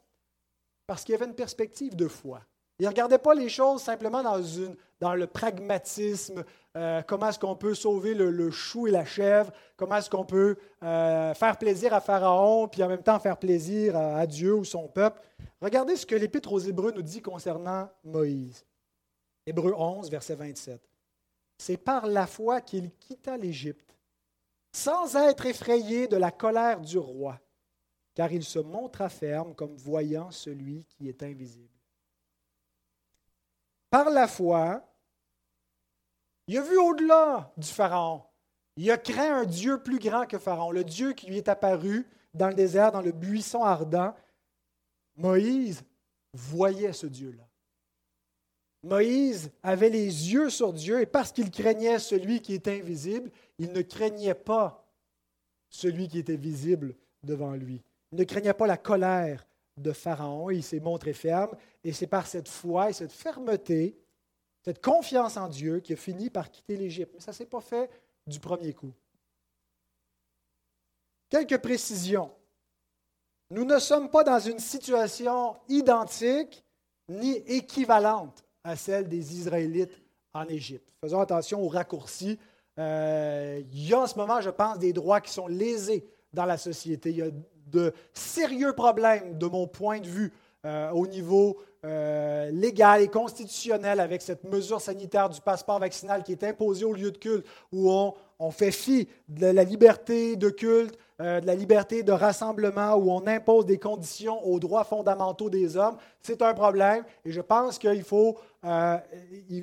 [0.86, 2.42] Parce qu'il avait une perspective de foi.
[2.78, 6.44] Il ne regardait pas les choses simplement dans, une, dans le pragmatisme,
[6.76, 10.56] euh, comment est-ce qu'on peut sauver le, chou et la chèvre, comment est-ce qu'on peut
[10.82, 14.88] euh, faire plaisir à Pharaon, puis en même temps faire plaisir à, Dieu ou son
[14.88, 15.20] peuple.
[15.60, 18.64] Regardez ce que l'Épître aux Hébreux nous dit concernant Moïse.
[19.46, 20.91] Hébreux 11, verset 27.
[21.64, 23.96] C'est par la foi qu'il quitta l'Égypte,
[24.72, 27.38] sans être effrayé de la colère du roi,
[28.14, 31.78] car il se montra ferme comme voyant celui qui est invisible.
[33.90, 34.84] Par la foi,
[36.48, 38.24] il a vu au-delà du Pharaon.
[38.76, 42.10] Il a craint un Dieu plus grand que Pharaon, le Dieu qui lui est apparu
[42.34, 44.16] dans le désert, dans le buisson ardent.
[45.14, 45.84] Moïse
[46.32, 47.51] voyait ce Dieu-là.
[48.82, 53.72] Moïse avait les yeux sur Dieu et parce qu'il craignait celui qui est invisible, il
[53.72, 54.84] ne craignait pas
[55.68, 57.80] celui qui était visible devant lui.
[58.10, 62.26] Il ne craignait pas la colère de Pharaon, il s'est montré ferme et c'est par
[62.26, 63.96] cette foi et cette fermeté,
[64.64, 67.12] cette confiance en Dieu qui a fini par quitter l'Égypte.
[67.14, 67.88] Mais ça ne s'est pas fait
[68.26, 68.92] du premier coup.
[71.30, 72.30] Quelques précisions.
[73.50, 76.64] Nous ne sommes pas dans une situation identique
[77.08, 79.92] ni équivalente à celle des Israélites
[80.34, 80.92] en Égypte.
[81.00, 82.38] Faisons attention aux raccourcis.
[82.78, 86.46] Euh, il y a en ce moment, je pense, des droits qui sont lésés dans
[86.46, 87.10] la société.
[87.10, 87.30] Il y a
[87.66, 90.32] de sérieux problèmes, de mon point de vue,
[90.64, 96.32] euh, au niveau euh, légal et constitutionnel avec cette mesure sanitaire du passeport vaccinal qui
[96.32, 100.50] est imposée au lieu de culte, où on, on fait fi de la liberté de
[100.50, 105.48] culte, euh, de la liberté de rassemblement, où on impose des conditions aux droits fondamentaux
[105.48, 107.04] des hommes, c'est un problème.
[107.24, 108.98] Et je pense qu'il faut, euh,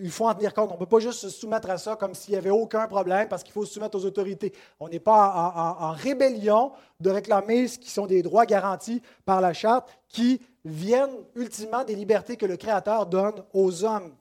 [0.10, 0.70] faut en tenir compte.
[0.70, 3.28] On ne peut pas juste se soumettre à ça comme s'il n'y avait aucun problème,
[3.28, 4.54] parce qu'il faut se soumettre aux autorités.
[4.80, 9.42] On n'est pas en, en, rébellion de réclamer ce qui sont des droits garantis par
[9.42, 14.14] la charte, qui viennent ultimement des libertés que le Créateur donne aux hommes.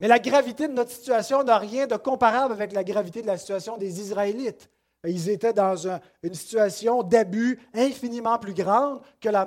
[0.00, 3.36] Mais la gravité de notre situation n'a rien de comparable avec la gravité de la
[3.38, 4.70] situation des Israélites.
[5.04, 5.76] Ils étaient dans
[6.22, 9.46] une situation d'abus infiniment plus grande que la,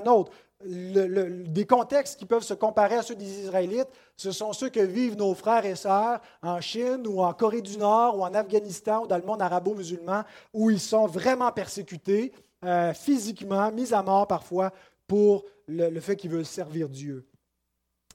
[0.00, 0.32] nôtre.
[0.64, 5.16] des contextes qui peuvent se comparer à ceux des Israélites, ce sont ceux que vivent
[5.16, 9.06] nos frères et sœurs en Chine ou en Corée du Nord ou en Afghanistan ou
[9.06, 12.32] dans le monde arabo-musulman, où ils sont vraiment persécutés
[12.64, 14.72] euh, physiquement, mis à mort parfois
[15.06, 17.26] pour le fait qu'ils veulent servir Dieu.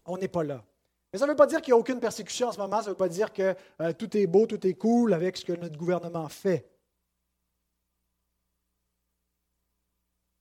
[0.06, 0.64] On n'est pas là.
[1.16, 2.88] Mais ça ne veut pas dire qu'il n'y a aucune persécution en ce moment, ça
[2.88, 5.54] ne veut pas dire que euh, tout est beau, tout est cool avec ce que
[5.54, 6.70] notre gouvernement fait.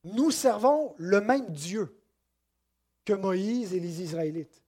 [0.03, 1.97] Nous servons le même Dieu
[3.05, 4.61] que Moïse et les Israélites.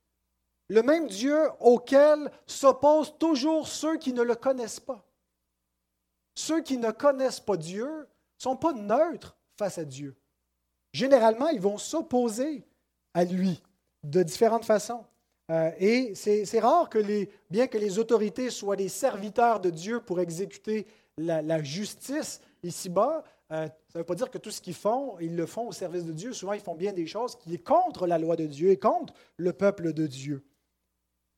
[0.70, 5.06] Le même Dieu auquel s'opposent toujours ceux qui ne le connaissent pas.
[6.36, 8.06] Ceux qui ne connaissent pas Dieu ne
[8.38, 10.16] sont pas neutres face à Dieu.
[10.94, 12.66] Généralement, ils vont s'opposer
[13.14, 13.62] à lui
[14.04, 15.04] de différentes façons.
[15.50, 20.02] Euh, et c'est rare que les, bien que les autorités soient des serviteurs de Dieu
[20.02, 20.86] pour exécuter
[21.18, 25.36] la, justice ici-bas, euh, ça ne veut pas dire que tout ce qu'ils font, ils
[25.36, 26.34] le font au service de Dieu.
[26.34, 29.14] Souvent, ils font bien des choses qui sont contre la loi de Dieu et contre
[29.38, 30.44] le peuple de Dieu,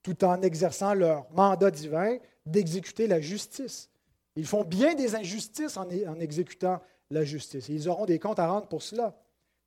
[0.02, 3.92] tout en exerçant leur mandat divin d'exécuter la justice.
[4.36, 6.82] Ils font bien des injustices en, en exécutant
[7.12, 7.70] la justice.
[7.70, 9.16] Et ils auront des comptes à rendre pour cela.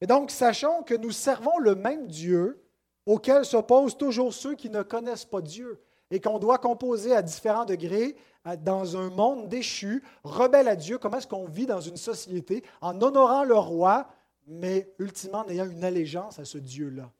[0.00, 2.61] Et donc, sachons que nous servons le même Dieu
[3.06, 5.80] auxquels s'opposent toujours ceux qui ne connaissent pas Dieu
[6.10, 8.16] et qu'on doit composer à différents degrés
[8.60, 10.98] dans un monde déchu, rebelle à Dieu.
[10.98, 14.08] Comment est-ce qu'on vit dans une société en honorant le roi,
[14.46, 17.10] mais ultimement en ayant une allégeance à ce Dieu-là?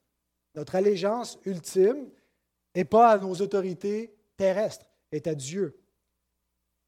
[0.55, 2.11] Notre allégeance ultime
[2.75, 5.79] n'est pas à nos autorités terrestres, est à Dieu.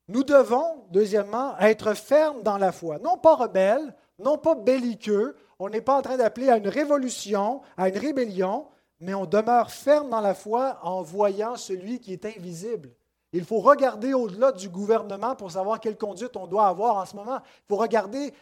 [0.08, 5.36] Nous devons, deuxièmement, être fermes dans la foi, non pas rebelles, non pas belliqueux.
[5.58, 8.66] On n'est pas en train d'appeler à une révolution, à une rébellion,
[9.04, 12.90] mais on demeure ferme dans la foi en voyant celui qui est invisible.
[13.34, 17.14] Il faut regarder au-delà du gouvernement pour savoir quelle conduite on doit avoir en ce
[17.14, 17.40] moment.
[17.44, 18.32] Il faut regarder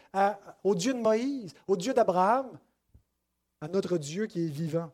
[0.62, 2.46] au Dieu de Moïse, au Dieu d'Abraham,
[3.60, 4.92] à notre Dieu qui est vivant.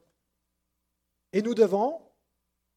[1.35, 2.01] Et nous devons,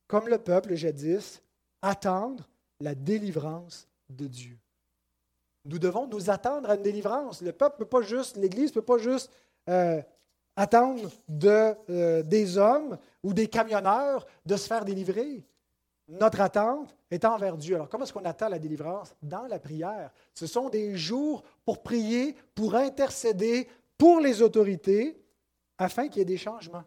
[0.08, 1.42] comme le peuple jadis,
[1.82, 2.50] attendre
[2.82, 4.58] la délivrance de Dieu.
[5.64, 7.42] Nous devons nous attendre à une délivrance.
[7.42, 9.32] Le peuple ne peut pas juste, l'Église ne peut pas juste
[9.70, 10.02] euh,
[10.56, 11.10] attendre
[11.44, 15.44] euh, des hommes ou des camionneurs de se faire délivrer.
[16.08, 17.76] Notre attente est envers Dieu.
[17.76, 19.16] Alors, comment est-ce qu'on attend la délivrance?
[19.22, 20.12] Dans la prière.
[20.34, 25.22] Ce sont des jours pour prier, pour intercéder pour les autorités,
[25.78, 26.84] afin qu'il y ait des changements,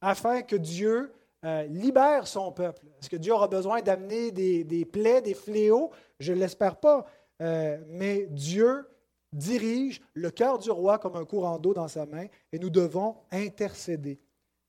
[0.00, 1.12] afin que Dieu
[1.44, 2.86] euh, libère son peuple.
[3.00, 5.90] Est-ce que Dieu aura besoin d'amener des, des, plaies, des fléaux?
[6.18, 7.06] Je ne l'espère pas.
[7.40, 8.88] Euh, mais Dieu
[9.32, 13.16] dirige le cœur du roi comme un courant d'eau dans sa main et nous devons
[13.30, 14.18] intercéder.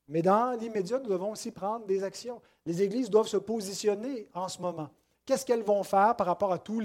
[0.08, 2.42] Mais dans l'immédiat, nous devons aussi prendre des actions.
[2.66, 4.90] Les églises doivent se positionner en ce moment.
[5.26, 6.84] Qu'est-ce qu'elles vont faire par rapport à toutes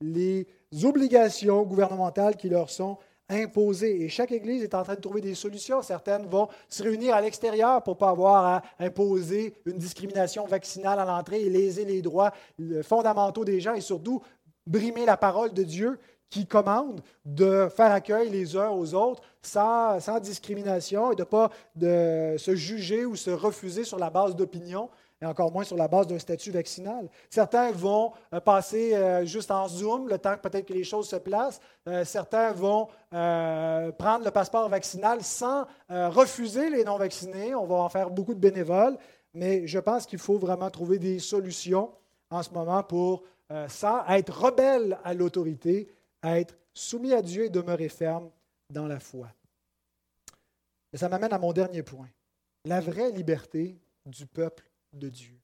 [0.00, 0.46] les,
[0.84, 2.98] obligations gouvernementales qui leur sont
[3.30, 4.02] imposées?
[4.02, 5.80] Et chaque église est en train de trouver des solutions.
[5.80, 11.00] Certaines vont se réunir à l'extérieur pour ne pas avoir à imposer une discrimination vaccinale
[11.00, 12.32] à l'entrée et léser les droits
[12.82, 14.22] fondamentaux des gens et surtout
[14.66, 15.98] brimer la parole de Dieu
[16.30, 21.50] qui commande de faire accueil les uns aux autres sans, discrimination et de ne pas
[21.74, 24.90] de se juger ou se refuser sur la base d'opinion,
[25.22, 27.08] et encore moins sur la base d'un statut vaccinal.
[27.30, 31.08] Certains vont euh, passer euh, juste en Zoom, le temps que peut-être que les choses
[31.08, 31.60] se placent.
[31.88, 37.54] Euh, certains vont prendre le passeport vaccinal sans refuser les non-vaccinés.
[37.54, 38.98] On va en faire beaucoup de bénévoles,
[39.32, 41.92] mais je pense qu'il faut vraiment trouver des solutions
[42.30, 43.22] en ce moment pour,
[43.68, 45.88] ça, être rebelle à l'autorité,
[46.34, 48.30] être soumis à Dieu et demeurer ferme
[48.70, 49.28] dans la foi.
[50.92, 52.08] Et ça m'amène à mon dernier point.
[52.64, 55.38] La vraie liberté du peuple de Dieu.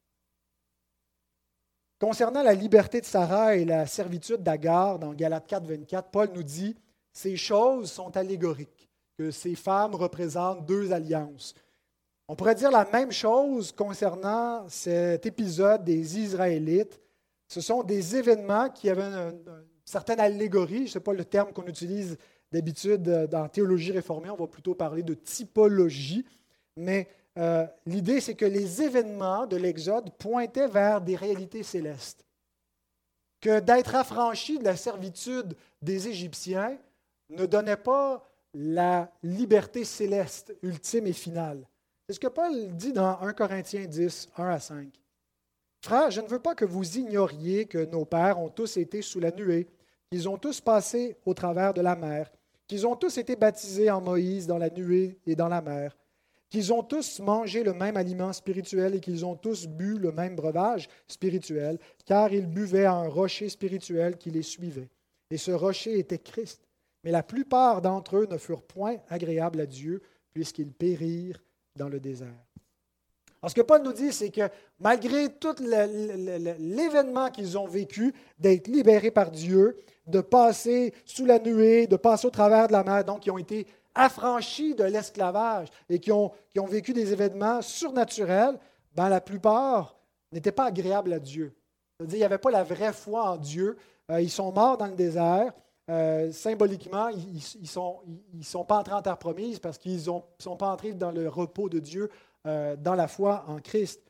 [1.99, 6.43] Concernant la liberté de Sarah et la servitude d'Agar dans Galates 4, 24, Paul nous
[6.43, 6.75] dit
[7.13, 11.53] ces choses sont allégoriques, que ces femmes représentent deux alliances.
[12.27, 16.99] On pourrait dire la même chose concernant cet épisode des Israélites.
[17.47, 19.43] Ce sont des événements qui avaient une,
[19.85, 22.17] certaine allégorie, je ne sais pas le terme qu'on utilise
[22.51, 26.25] d'habitude dans théologie réformée, on va plutôt parler de typologie,
[26.77, 27.07] mais
[27.37, 32.25] euh, l'idée, c'est que les événements de l'Exode pointaient vers des réalités célestes.
[33.41, 36.77] Que d'être affranchi de la servitude des Égyptiens
[37.29, 38.23] ne donnait pas
[38.53, 41.67] la liberté céleste ultime et finale.
[42.07, 44.87] C'est ce que Paul dit dans 1 Corinthiens 10, 1 à 5.
[45.83, 49.19] Frères, je ne veux pas que vous ignoriez que nos pères ont tous été sous
[49.19, 49.67] la nuée,
[50.09, 52.31] qu'ils ont tous passé au travers de la mer,
[52.67, 55.97] qu'ils ont tous été baptisés en Moïse dans la nuée et dans la mer
[56.53, 60.35] qu'ils ont tous mangé le même aliment spirituel et qu'ils ont tous bu le même
[60.35, 64.91] breuvage spirituel, car ils buvaient un rocher spirituel qui les suivait.
[65.31, 66.61] Et ce rocher était Christ.
[67.03, 71.41] Mais la plupart d'entre eux ne furent point agréables à Dieu, puisqu'ils périrent
[71.75, 72.45] dans le désert.
[73.43, 78.69] Alors, ce que Paul nous dit, c'est que malgré tout l'événement qu'ils ont vécu, d'être
[78.69, 79.75] libérés par Dieu,
[80.07, 83.37] de passer sous la nuée, de passer au travers de la mer, donc ils ont
[83.37, 88.57] été affranchis de l'esclavage et qui ont, qui ont vécu des événements surnaturels,
[88.95, 89.97] ben, la plupart
[90.31, 91.53] n'étaient pas agréables à Dieu.
[91.97, 93.75] C'est-à-dire, il n'y avait pas la vraie foi en Dieu.
[94.09, 95.51] Euh, ils sont morts dans le désert.
[95.89, 97.99] Euh, symboliquement, ils ne sont,
[98.33, 101.27] ils sont pas entrés en terre promise parce qu'ils ne sont pas entrés dans le
[101.27, 102.09] repos de Dieu,
[102.47, 104.01] euh, dans la foi en Christ.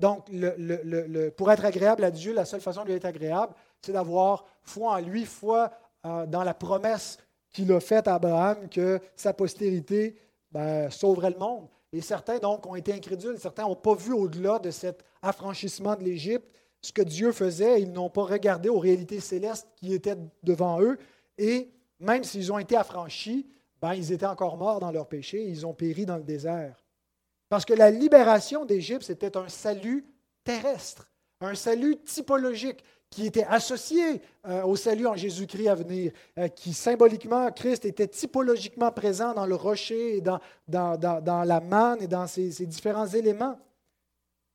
[0.00, 3.54] donc, le, le, pour être agréable à Dieu, la seule façon de lui être agréable,
[3.82, 5.72] c'est d'avoir foi en lui, foi
[6.04, 7.18] dans la promesse
[7.50, 10.16] qu'il a fait à Abraham que sa postérité
[10.52, 11.68] ben, sauverait le monde.
[11.92, 13.38] Et certains, donc, ont été incrédules.
[13.38, 16.46] Certains n'ont pas vu au-delà de cet affranchissement de l'Égypte
[16.80, 17.82] ce que Dieu faisait.
[17.82, 20.98] Ils n'ont pas regardé aux réalités célestes qui étaient devant eux.
[21.38, 23.46] Et même s'ils ont été affranchis,
[23.80, 25.44] ben, ils étaient encore morts dans leur péché.
[25.44, 26.76] Ils ont péri dans le désert.
[27.48, 30.04] Parce que la libération d'Égypte, c'était un salut
[30.44, 31.10] terrestre,
[31.40, 36.72] un salut typologique qui était associé euh, au salut en Jésus-Christ à venir, euh, qui
[36.72, 42.26] symboliquement, Christ était typologiquement présent dans le rocher, et dans, dans, la manne et dans
[42.26, 43.58] ces, différents éléments.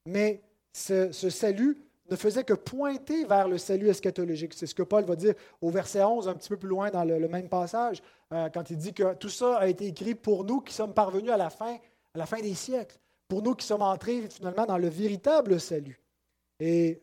[0.05, 1.77] Mais ce, salut
[2.09, 4.53] ne faisait que pointer vers le salut eschatologique.
[4.53, 7.03] C'est ce que Paul va dire au verset 11, un petit peu plus loin dans
[7.03, 8.03] le, même passage,
[8.33, 11.31] euh, quand il dit que tout ça a été écrit pour nous qui sommes parvenus
[11.31, 11.77] à la fin,
[12.13, 15.99] à la fin des siècles, pour nous qui sommes entrés finalement dans le véritable salut.
[16.59, 17.01] Et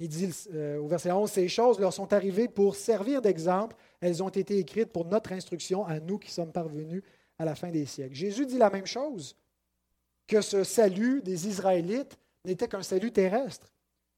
[0.00, 3.76] il dit euh, au verset 11, Ces choses leur sont arrivées pour servir d'exemple.
[4.00, 7.02] Elles ont été écrites pour notre instruction à nous qui sommes parvenus
[7.38, 8.14] à la fin des siècles.
[8.14, 9.36] Jésus dit la même chose,
[10.26, 13.72] que ce salut des Israélites n'était qu'un salut terrestre.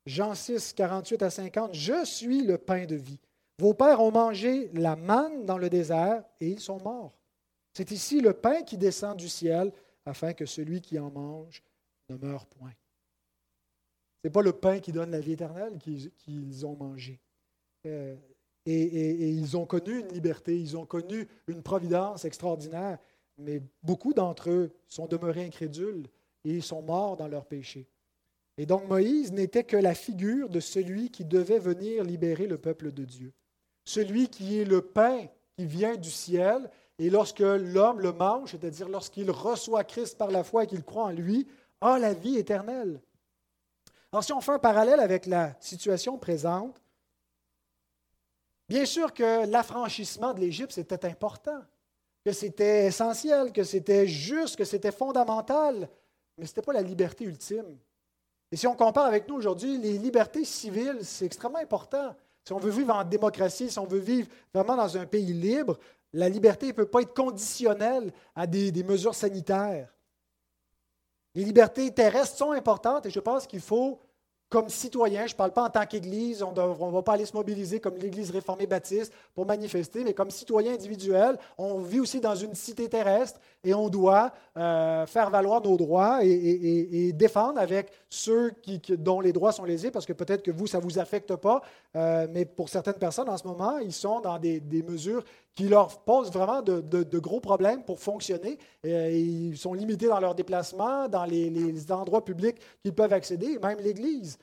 [0.06, 3.20] Jean 6, 48 à 50, Je suis le pain de vie.
[3.60, 7.12] Vos pères ont mangé la manne dans le désert et ils sont morts.
[7.74, 9.70] C'est ici le pain qui descend du ciel
[10.06, 11.62] afin que celui qui en mange
[12.08, 12.72] ne meure point.
[14.16, 17.20] Ce n'est pas le pain qui donne la vie éternelle qu'ils ont mangé.
[17.84, 18.16] Euh,
[18.64, 22.96] et, ils ont connu une liberté, ils ont connu une providence extraordinaire,
[23.36, 26.06] mais beaucoup d'entre eux sont demeurés incrédules
[26.44, 27.90] et ils sont morts dans leur péché.
[28.56, 32.90] Et donc Moïse n'était que la figure de celui qui devait venir libérer le peuple
[32.92, 33.34] de Dieu.
[33.84, 35.26] Celui qui est le pain
[35.56, 40.44] qui vient du ciel, et lorsque l'homme le mange, c'est-à-dire lorsqu'il reçoit Christ par la
[40.44, 41.48] foi et qu'il croit en lui,
[41.80, 43.00] a la vie éternelle.
[44.12, 46.80] Alors, si on fait un parallèle avec la situation présente,
[48.68, 51.60] bien sûr que l'affranchissement de l'Égypte, c'était important,
[52.24, 55.88] que c'était essentiel, que c'était juste, que c'était fondamental,
[56.36, 57.78] mais ce n'était pas la liberté ultime.
[58.52, 62.14] Et si on compare avec nous aujourd'hui, les libertés civiles, c'est extrêmement important.
[62.50, 65.78] Si on veut vivre en démocratie, si on veut vivre vraiment dans un pays libre,
[66.12, 69.94] la liberté ne peut pas être conditionnelle à des, mesures sanitaires.
[71.36, 74.00] Les libertés terrestres sont importantes et je pense qu'il faut
[74.50, 77.36] comme citoyen, je ne parle pas en tant qu'Église, on ne va pas aller se
[77.36, 82.34] mobiliser comme l'Église réformée baptiste pour manifester, mais comme citoyen individuel, on vit aussi dans
[82.34, 88.52] une cité terrestre et on doit euh, faire valoir nos droits et, défendre avec ceux
[88.88, 91.62] dont les droits sont lésés, parce que peut-être que vous, ça ne vous affecte pas,
[91.94, 95.22] euh, mais pour certaines personnes en ce moment, ils sont dans des, mesures
[95.54, 98.58] qui leur posent vraiment de, gros problèmes pour fonctionner.
[98.84, 103.58] Et, ils sont limités dans leurs déplacements, dans les, les endroits publics qu'ils peuvent accéder,
[103.58, 104.38] même l'Église.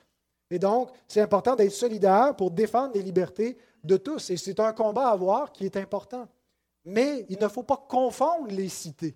[0.50, 4.30] Et donc, c'est important d'être solidaire pour défendre les libertés de tous.
[4.30, 6.26] Et c'est un combat à avoir qui est important.
[6.84, 9.14] Mais il ne faut pas confondre les cités.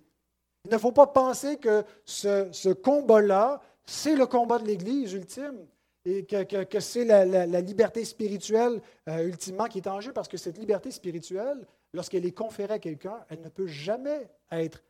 [0.65, 5.65] Il ne faut pas penser que ce, combat-là, c'est le combat de l'Église ultime
[6.05, 10.57] et que, c'est la, liberté spirituelle euh, ultimement qui est en jeu, parce que cette
[10.57, 14.83] liberté spirituelle, lorsqu'elle est conférée à quelqu'un, elle ne peut jamais être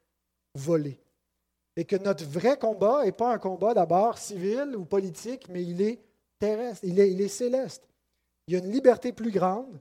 [0.56, 1.00] volée.
[1.76, 5.82] Et que notre vrai combat n'est pas un combat d'abord civil ou politique, mais il
[5.82, 6.00] est
[6.84, 7.88] il est, céleste.
[8.48, 9.80] Il y a une liberté plus grande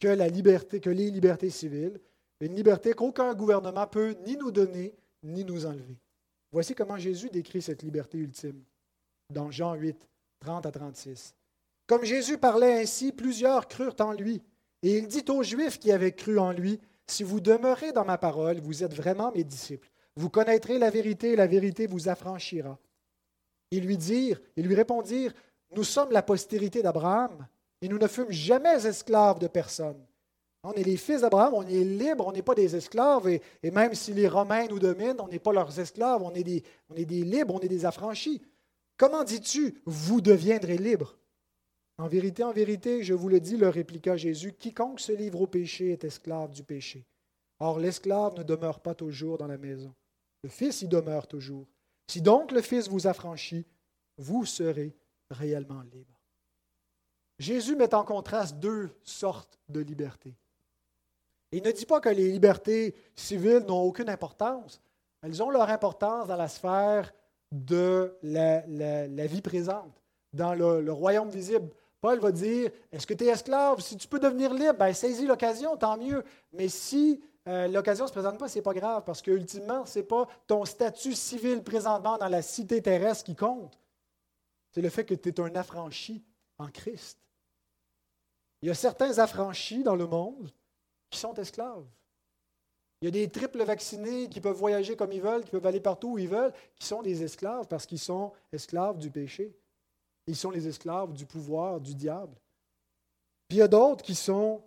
[0.00, 2.00] que, la liberté, que les libertés civiles,
[2.40, 5.98] une liberté qu'aucun gouvernement peut ni nous donner ni nous enlever.
[6.52, 8.62] Voici comment Jésus décrit cette liberté ultime
[9.30, 10.08] dans Jean 8,
[10.40, 11.34] 30 à 36.
[11.86, 14.42] Comme Jésus parlait ainsi, plusieurs crurent en lui.
[14.82, 18.18] Et il dit aux Juifs qui avaient cru en lui, Si vous demeurez dans ma
[18.18, 19.90] parole, vous êtes vraiment mes disciples.
[20.16, 22.78] Vous connaîtrez la vérité et la vérité vous affranchira.
[23.70, 25.32] Ils lui dirent, ils lui répondirent,
[25.76, 27.46] nous sommes la postérité d'Abraham
[27.82, 30.04] et nous ne fûmes jamais esclaves de personne.
[30.62, 33.94] On est les fils d'Abraham, on est libres, on n'est pas des esclaves, et, même
[33.94, 37.22] si les Romains nous dominent, on n'est pas leurs esclaves, on est, on est des
[37.22, 38.42] libres, on est des affranchis.
[39.00, 41.16] Comment dis-tu, vous deviendrez libres?
[41.96, 45.46] En vérité, en vérité, je vous le dis, leur répliqua Jésus, quiconque se livre au
[45.46, 47.06] péché est esclave du péché.
[47.60, 49.94] Or, l'esclave ne demeure pas toujours dans la maison.
[50.42, 51.66] Le Fils y demeure toujours.
[52.08, 53.64] Si donc le Fils vous affranchit,
[54.18, 54.94] vous serez
[55.30, 56.20] réellement libre.
[57.38, 60.36] Jésus met en contraste deux sortes de libertés.
[61.52, 64.82] Il ne dit pas que les libertés civiles n'ont aucune importance.
[65.22, 67.14] Elles ont leur importance dans la sphère
[67.52, 71.68] de la, vie présente, dans le, royaume visible.
[72.00, 73.80] Paul va dire, est-ce que tu es esclave?
[73.80, 76.24] Si tu peux devenir libre, ben, saisis l'occasion, tant mieux.
[76.52, 79.84] Mais si euh, l'occasion ne se présente pas, ce n'est pas grave, parce que ultimement,
[79.84, 83.78] ce n'est pas ton statut civil présentement dans la cité terrestre qui compte.
[84.70, 86.24] C'est le fait que tu es un affranchi
[86.58, 87.18] en Christ.
[88.62, 90.50] Il y a certains affranchis dans le monde
[91.10, 91.84] qui sont esclaves.
[93.00, 95.80] Il y a des triples vaccinés qui peuvent voyager comme ils veulent, qui peuvent aller
[95.80, 99.54] partout où ils veulent, qui sont des esclaves parce qu'ils sont esclaves du péché.
[100.26, 102.36] Ils sont les esclaves du pouvoir du diable.
[103.48, 104.62] Puis il y a d'autres qui sont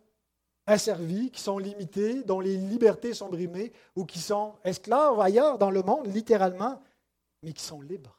[0.65, 5.71] asservis, qui sont limités, dont les libertés sont brimées, ou qui sont esclaves ailleurs dans
[5.71, 6.81] le monde, littéralement,
[7.43, 8.17] mais qui sont libres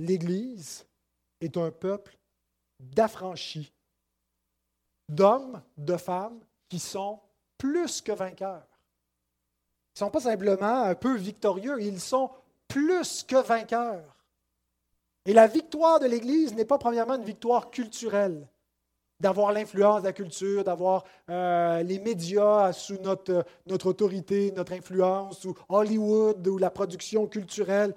[0.00, 0.86] l'Église
[1.40, 2.18] est un peuple
[2.78, 3.72] d'affranchis,
[5.08, 7.20] d'hommes, de femmes qui sont
[7.60, 8.66] plus que vainqueurs.
[9.90, 12.30] Ils ne sont pas simplement un peu victorieux, ils sont
[12.66, 14.16] plus que vainqueurs.
[15.26, 18.48] Et la victoire de l'Église n'est pas premièrement une victoire culturelle,
[19.20, 25.44] d'avoir l'influence de la culture, d'avoir euh, les médias sous notre, notre autorité, notre influence,
[25.44, 27.94] ou Hollywood, ou la production culturelle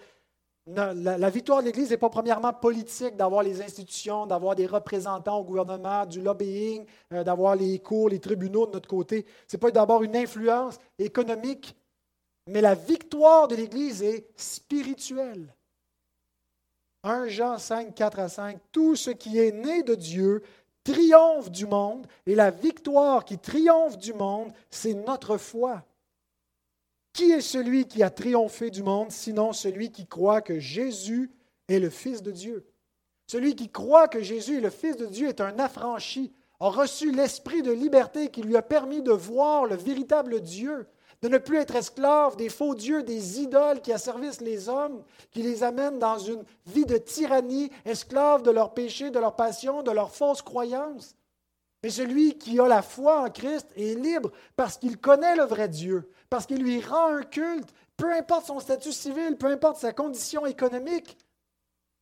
[0.65, 5.43] la, victoire de l'Église n'est pas premièrement politique, d'avoir les institutions, d'avoir des représentants au
[5.43, 9.25] gouvernement, du lobbying, euh, d'avoir les cours, les tribunaux de notre côté.
[9.47, 11.75] Ce n'est pas d'abord une influence économique,
[12.47, 15.53] mais la victoire de l'Église est spirituelle.
[17.03, 20.41] 1 Jean 5, 4 à 5, tout ce qui est né de Dieu
[20.85, 25.83] triomphe du monde, et la victoire qui triomphe du monde, c'est notre foi.
[27.13, 31.29] Qui est celui qui a triomphé du monde, sinon celui qui croit que Jésus
[31.69, 32.65] est le Fils de Dieu?
[33.27, 37.11] Celui qui croit que Jésus est le Fils de Dieu est un affranchi, a reçu
[37.11, 40.87] l'esprit de liberté qui lui a permis de voir le véritable Dieu,
[41.21, 45.43] de ne plus être esclave des faux dieux, des idoles qui asservissent les hommes, qui
[45.43, 49.91] les amènent dans une vie de tyrannie, esclaves de leurs péchés, de leurs passions, de
[49.91, 51.15] leurs fausses croyances.
[51.83, 55.67] Mais celui qui a la foi en Christ est libre parce qu'il connaît le vrai
[55.67, 59.93] Dieu, parce qu'il lui rend un culte, peu importe son statut civil, peu importe sa
[59.93, 61.15] condition économique,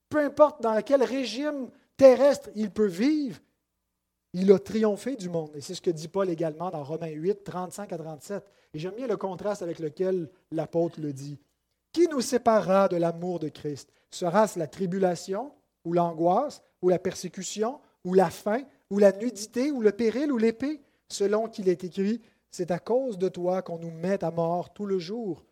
[0.07, 1.67] peu importe dans quel régime
[1.97, 3.41] terrestre il peut vivre,
[4.31, 5.51] il a triomphé du monde.
[5.53, 8.45] Et c'est ce que dit Paul également dans Romains 8, 35 à 37.
[8.73, 11.37] Et j'aime bien le contraste avec lequel l'apôtre le dit.
[11.91, 13.91] Qui nous séparera de l'amour de Christ?
[14.11, 15.51] Sera-ce la tribulation,
[15.83, 20.37] ou l'angoisse, ou la persécution, ou la faim, ou la nudité, ou le péril, ou
[20.37, 20.79] l'épée?
[21.09, 22.21] Selon qu'il est écrit,
[22.51, 25.45] c'est à cause de toi qu'on nous met à mort tout le jour,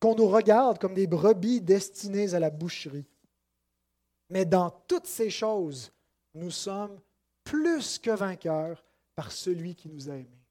[0.00, 3.06] qu'on nous regarde comme des brebis destinées à la boucherie.
[4.28, 5.92] Mais dans toutes ces choses,
[6.34, 7.00] nous sommes
[7.44, 10.45] plus que vainqueurs par celui qui nous a aimés.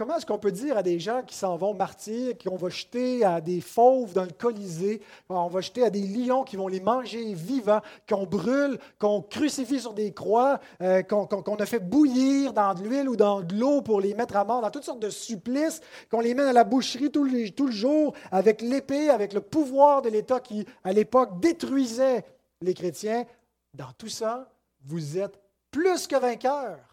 [0.00, 3.22] Comment est-ce qu'on peut dire à des gens qui s'en vont martyrs, qu'on va jeter
[3.22, 6.80] à des fauves dans le Colisée, on va jeter à des lions qui vont les
[6.80, 12.72] manger vivants, qu'on brûle, qu'on crucifie sur des croix, euh, qu'on a fait bouillir dans
[12.72, 15.10] de l'huile ou dans de l'eau pour les mettre à mort, dans toutes sortes de
[15.10, 19.34] supplices, qu'on les mène à la boucherie tout le, tout le jour avec l'épée, avec
[19.34, 22.24] le pouvoir de l'État qui, à l'époque, détruisait
[22.62, 23.26] les chrétiens.
[23.74, 24.50] Dans tout ça,
[24.82, 25.38] vous êtes
[25.70, 26.89] plus que vainqueurs.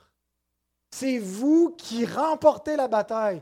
[0.91, 3.41] C'est vous qui remportez la bataille.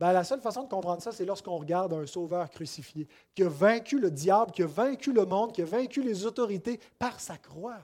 [0.00, 3.50] Ben, la seule façon de comprendre ça, c'est lorsqu'on regarde un sauveur crucifié, qui a
[3.50, 7.36] vaincu le diable, qui a vaincu le monde, qui a vaincu les autorités par sa
[7.36, 7.76] croix.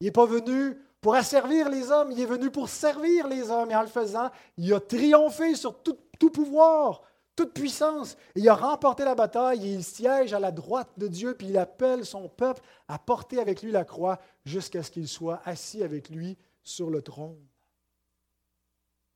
[0.00, 3.70] Il n'est pas venu pour asservir les hommes, il est venu pour servir les hommes.
[3.70, 5.96] Et en le faisant, il a triomphé sur tout,
[6.30, 7.00] pouvoir,
[7.34, 8.18] toute puissance.
[8.34, 11.56] il a remporté la bataille et il siège à la droite de Dieu, puis il
[11.56, 16.10] appelle son peuple à porter avec lui la croix jusqu'à ce qu'il soit assis avec
[16.10, 17.49] lui sur le trône.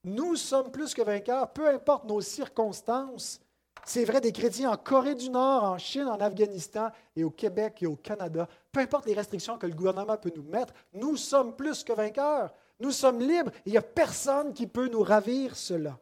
[0.05, 3.41] Nous sommes plus que vainqueurs, peu importe nos circonstances.
[3.87, 7.83] C'est vrai des chrétiens en Corée du Nord, en Chine, en Afghanistan et au Québec
[7.83, 8.49] et au Canada.
[8.73, 12.53] Peu importe les restrictions que le gouvernement peut nous mettre, nous sommes plus que vainqueurs.
[12.81, 13.51] Nous sommes libres.
[13.67, 15.99] Il n'y a personne qui peut nous ravir cela.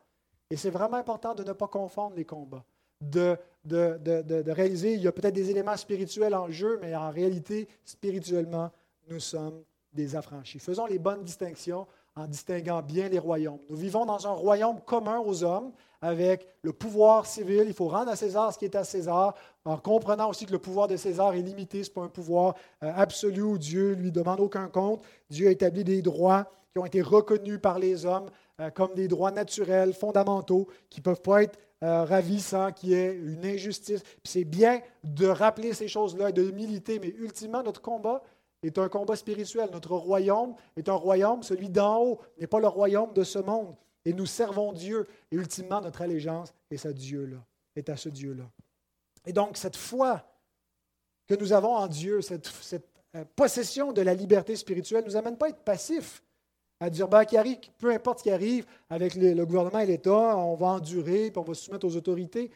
[0.50, 2.64] Et c'est vraiment important de ne pas confondre les combats,
[3.00, 6.94] de, de, de, de réaliser il y a peut-être des éléments spirituels en jeu, mais
[6.94, 8.70] en réalité, spirituellement,
[9.08, 10.58] nous sommes des affranchis.
[10.58, 11.86] Faisons les bonnes distinctions
[12.16, 13.58] en distinguant bien les royaumes.
[13.70, 17.64] Nous vivons dans un royaume commun aux hommes avec le pouvoir civil.
[17.66, 19.34] Il faut rendre à César ce qui est à César,
[19.64, 21.84] en comprenant aussi que le pouvoir de César est limité.
[21.84, 25.02] Ce n'est pas un pouvoir euh, absolu où Dieu lui demande aucun compte.
[25.30, 29.08] Dieu a établi des droits qui ont été reconnus par les hommes euh, comme des
[29.08, 33.44] droits naturels, fondamentaux, qui ne peuvent pas être euh, ravis sans qu'il y ait une
[33.44, 34.02] injustice.
[34.24, 38.22] c'est bien de rappeler ces choses-là et de militer, mais ultimement, notre combat,
[38.62, 39.68] est un combat spirituel.
[39.72, 43.74] Notre royaume est un royaume, celui d'en haut n'est pas le royaume de ce monde.
[44.04, 45.06] Et nous servons Dieu.
[45.30, 47.38] Et ultimement, notre allégeance est à Dieu-là,
[47.76, 48.44] est à ce Dieu-là.
[49.26, 50.24] Et donc, cette foi
[51.26, 52.50] que nous avons en Dieu, cette,
[53.14, 56.22] euh, possession de la liberté spirituelle, ne nous amène pas à être passifs,
[56.80, 60.36] à dire, ben, arrive, peu importe ce qui arrive avec le, le gouvernement et l'État,
[60.36, 62.50] on va endurer, puis on va se soumettre aux autorités.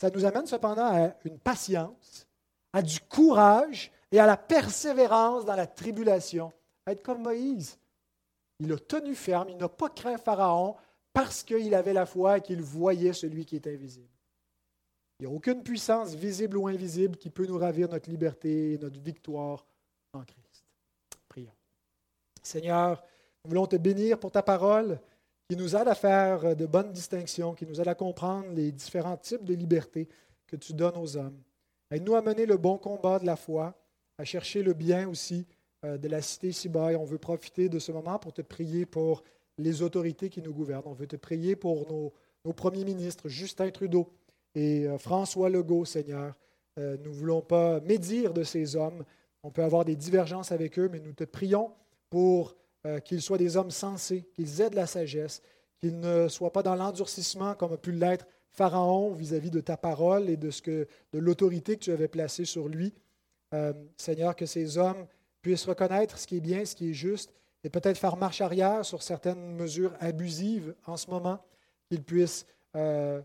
[0.00, 2.26] Ça nous amène cependant à une patience,
[2.72, 6.52] à du courage et à la persévérance dans la tribulation.
[6.86, 7.78] Être comme Moïse.
[8.60, 10.76] Il a tenu ferme, il n'a pas craint Pharaon
[11.12, 14.06] parce qu'il avait la foi et qu'il voyait celui qui est invisible.
[15.18, 18.78] Il n'y a aucune puissance, visible ou invisible, qui peut nous ravir notre liberté et
[18.78, 19.64] notre victoire
[20.12, 20.64] en Christ.
[21.28, 21.52] Prions.
[22.42, 23.02] Seigneur,
[23.44, 25.00] nous voulons te bénir pour ta parole
[25.48, 29.16] qui nous aide à faire de bonnes distinctions, qui nous aide à comprendre les différents
[29.16, 30.08] types de liberté
[30.46, 31.40] que tu donnes aux hommes.
[31.90, 33.74] Aide-nous à mener le bon combat de la foi
[34.22, 35.46] à chercher le bien aussi
[35.84, 36.94] euh, de la cité Sibaï.
[36.94, 39.24] On veut profiter de ce moment pour te prier pour
[39.58, 40.84] les autorités qui nous gouvernent.
[40.86, 42.12] On veut te prier pour
[42.44, 44.08] nos, premiers ministres, Justin Trudeau
[44.54, 46.34] et euh, François Legault, Seigneur.
[46.78, 49.04] Euh, nous ne voulons pas médire de ces hommes.
[49.42, 51.72] On peut avoir des divergences avec eux, mais nous te prions
[52.08, 52.56] pour
[53.04, 55.40] qu'ils soient des hommes sensés, qu'ils aient de la sagesse,
[55.78, 59.76] qu'ils ne soient pas dans l'endurcissement comme a pu l'être Pharaon vis-à-vis -vis de ta
[59.76, 62.92] parole et de, ce que, de l'autorité que tu avais placée sur lui.
[63.54, 65.06] Euh, Seigneur, que ces hommes
[65.42, 67.32] puissent reconnaître ce qui est bien, ce qui est juste,
[67.64, 71.38] et peut-être faire marche arrière sur certaines mesures abusives en ce moment,
[71.88, 72.46] qu'ils puissent
[72.76, 73.20] euh,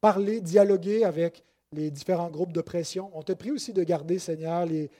[0.00, 1.42] parler, dialoguer avec
[1.72, 3.10] les différents groupes de pression.
[3.14, 4.90] On te prie aussi de garder, Seigneur, les,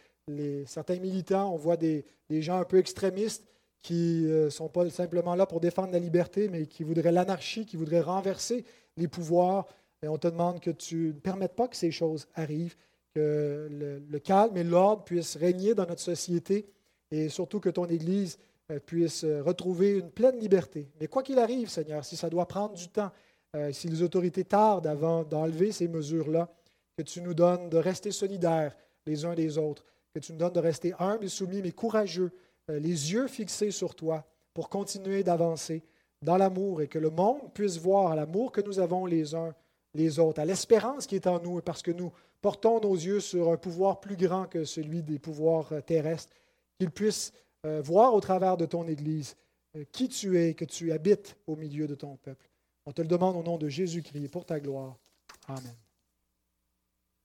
[0.66, 1.52] certains militants.
[1.52, 3.46] On voit des, gens un peu extrémistes
[3.82, 7.66] qui ne euh, sont pas simplement là pour défendre la liberté, mais qui voudraient l'anarchie,
[7.66, 8.64] qui voudraient renverser
[8.96, 9.66] les pouvoirs.
[10.02, 12.76] Et on te demande que tu ne permettes pas que ces choses arrivent,
[13.14, 13.68] que
[14.08, 16.66] le, calme et l'ordre puissent régner dans notre société
[17.10, 18.38] et surtout que ton Église
[18.70, 20.88] euh, puisse euh, retrouver une pleine liberté.
[21.00, 23.10] Mais quoi qu'il arrive, Seigneur, si ça doit prendre du temps,
[23.54, 26.48] euh, si les autorités tardent avant d'enlever ces mesures-là,
[26.96, 29.84] que tu nous donnes de rester solidaires les uns des autres,
[30.14, 32.32] que tu nous donnes de rester humbles et soumis, mais courageux,
[32.68, 35.82] les yeux fixés sur toi pour continuer d'avancer
[36.22, 39.54] dans l'amour et que le monde puisse voir l'amour que nous avons les uns
[39.94, 42.12] les autres, à l'espérance qui est en nous, parce que nous
[42.42, 46.34] portons nos yeux sur un pouvoir plus grand que celui des pouvoirs euh, terrestres,
[46.78, 47.32] qu'ils puissent
[47.64, 49.36] euh, voir au travers de ton Église
[49.76, 52.50] euh, qui tu es, que tu habites au milieu de ton peuple.
[52.84, 54.98] On te le demande au nom de Jésus-Christ pour ta gloire.
[55.46, 55.74] Amen.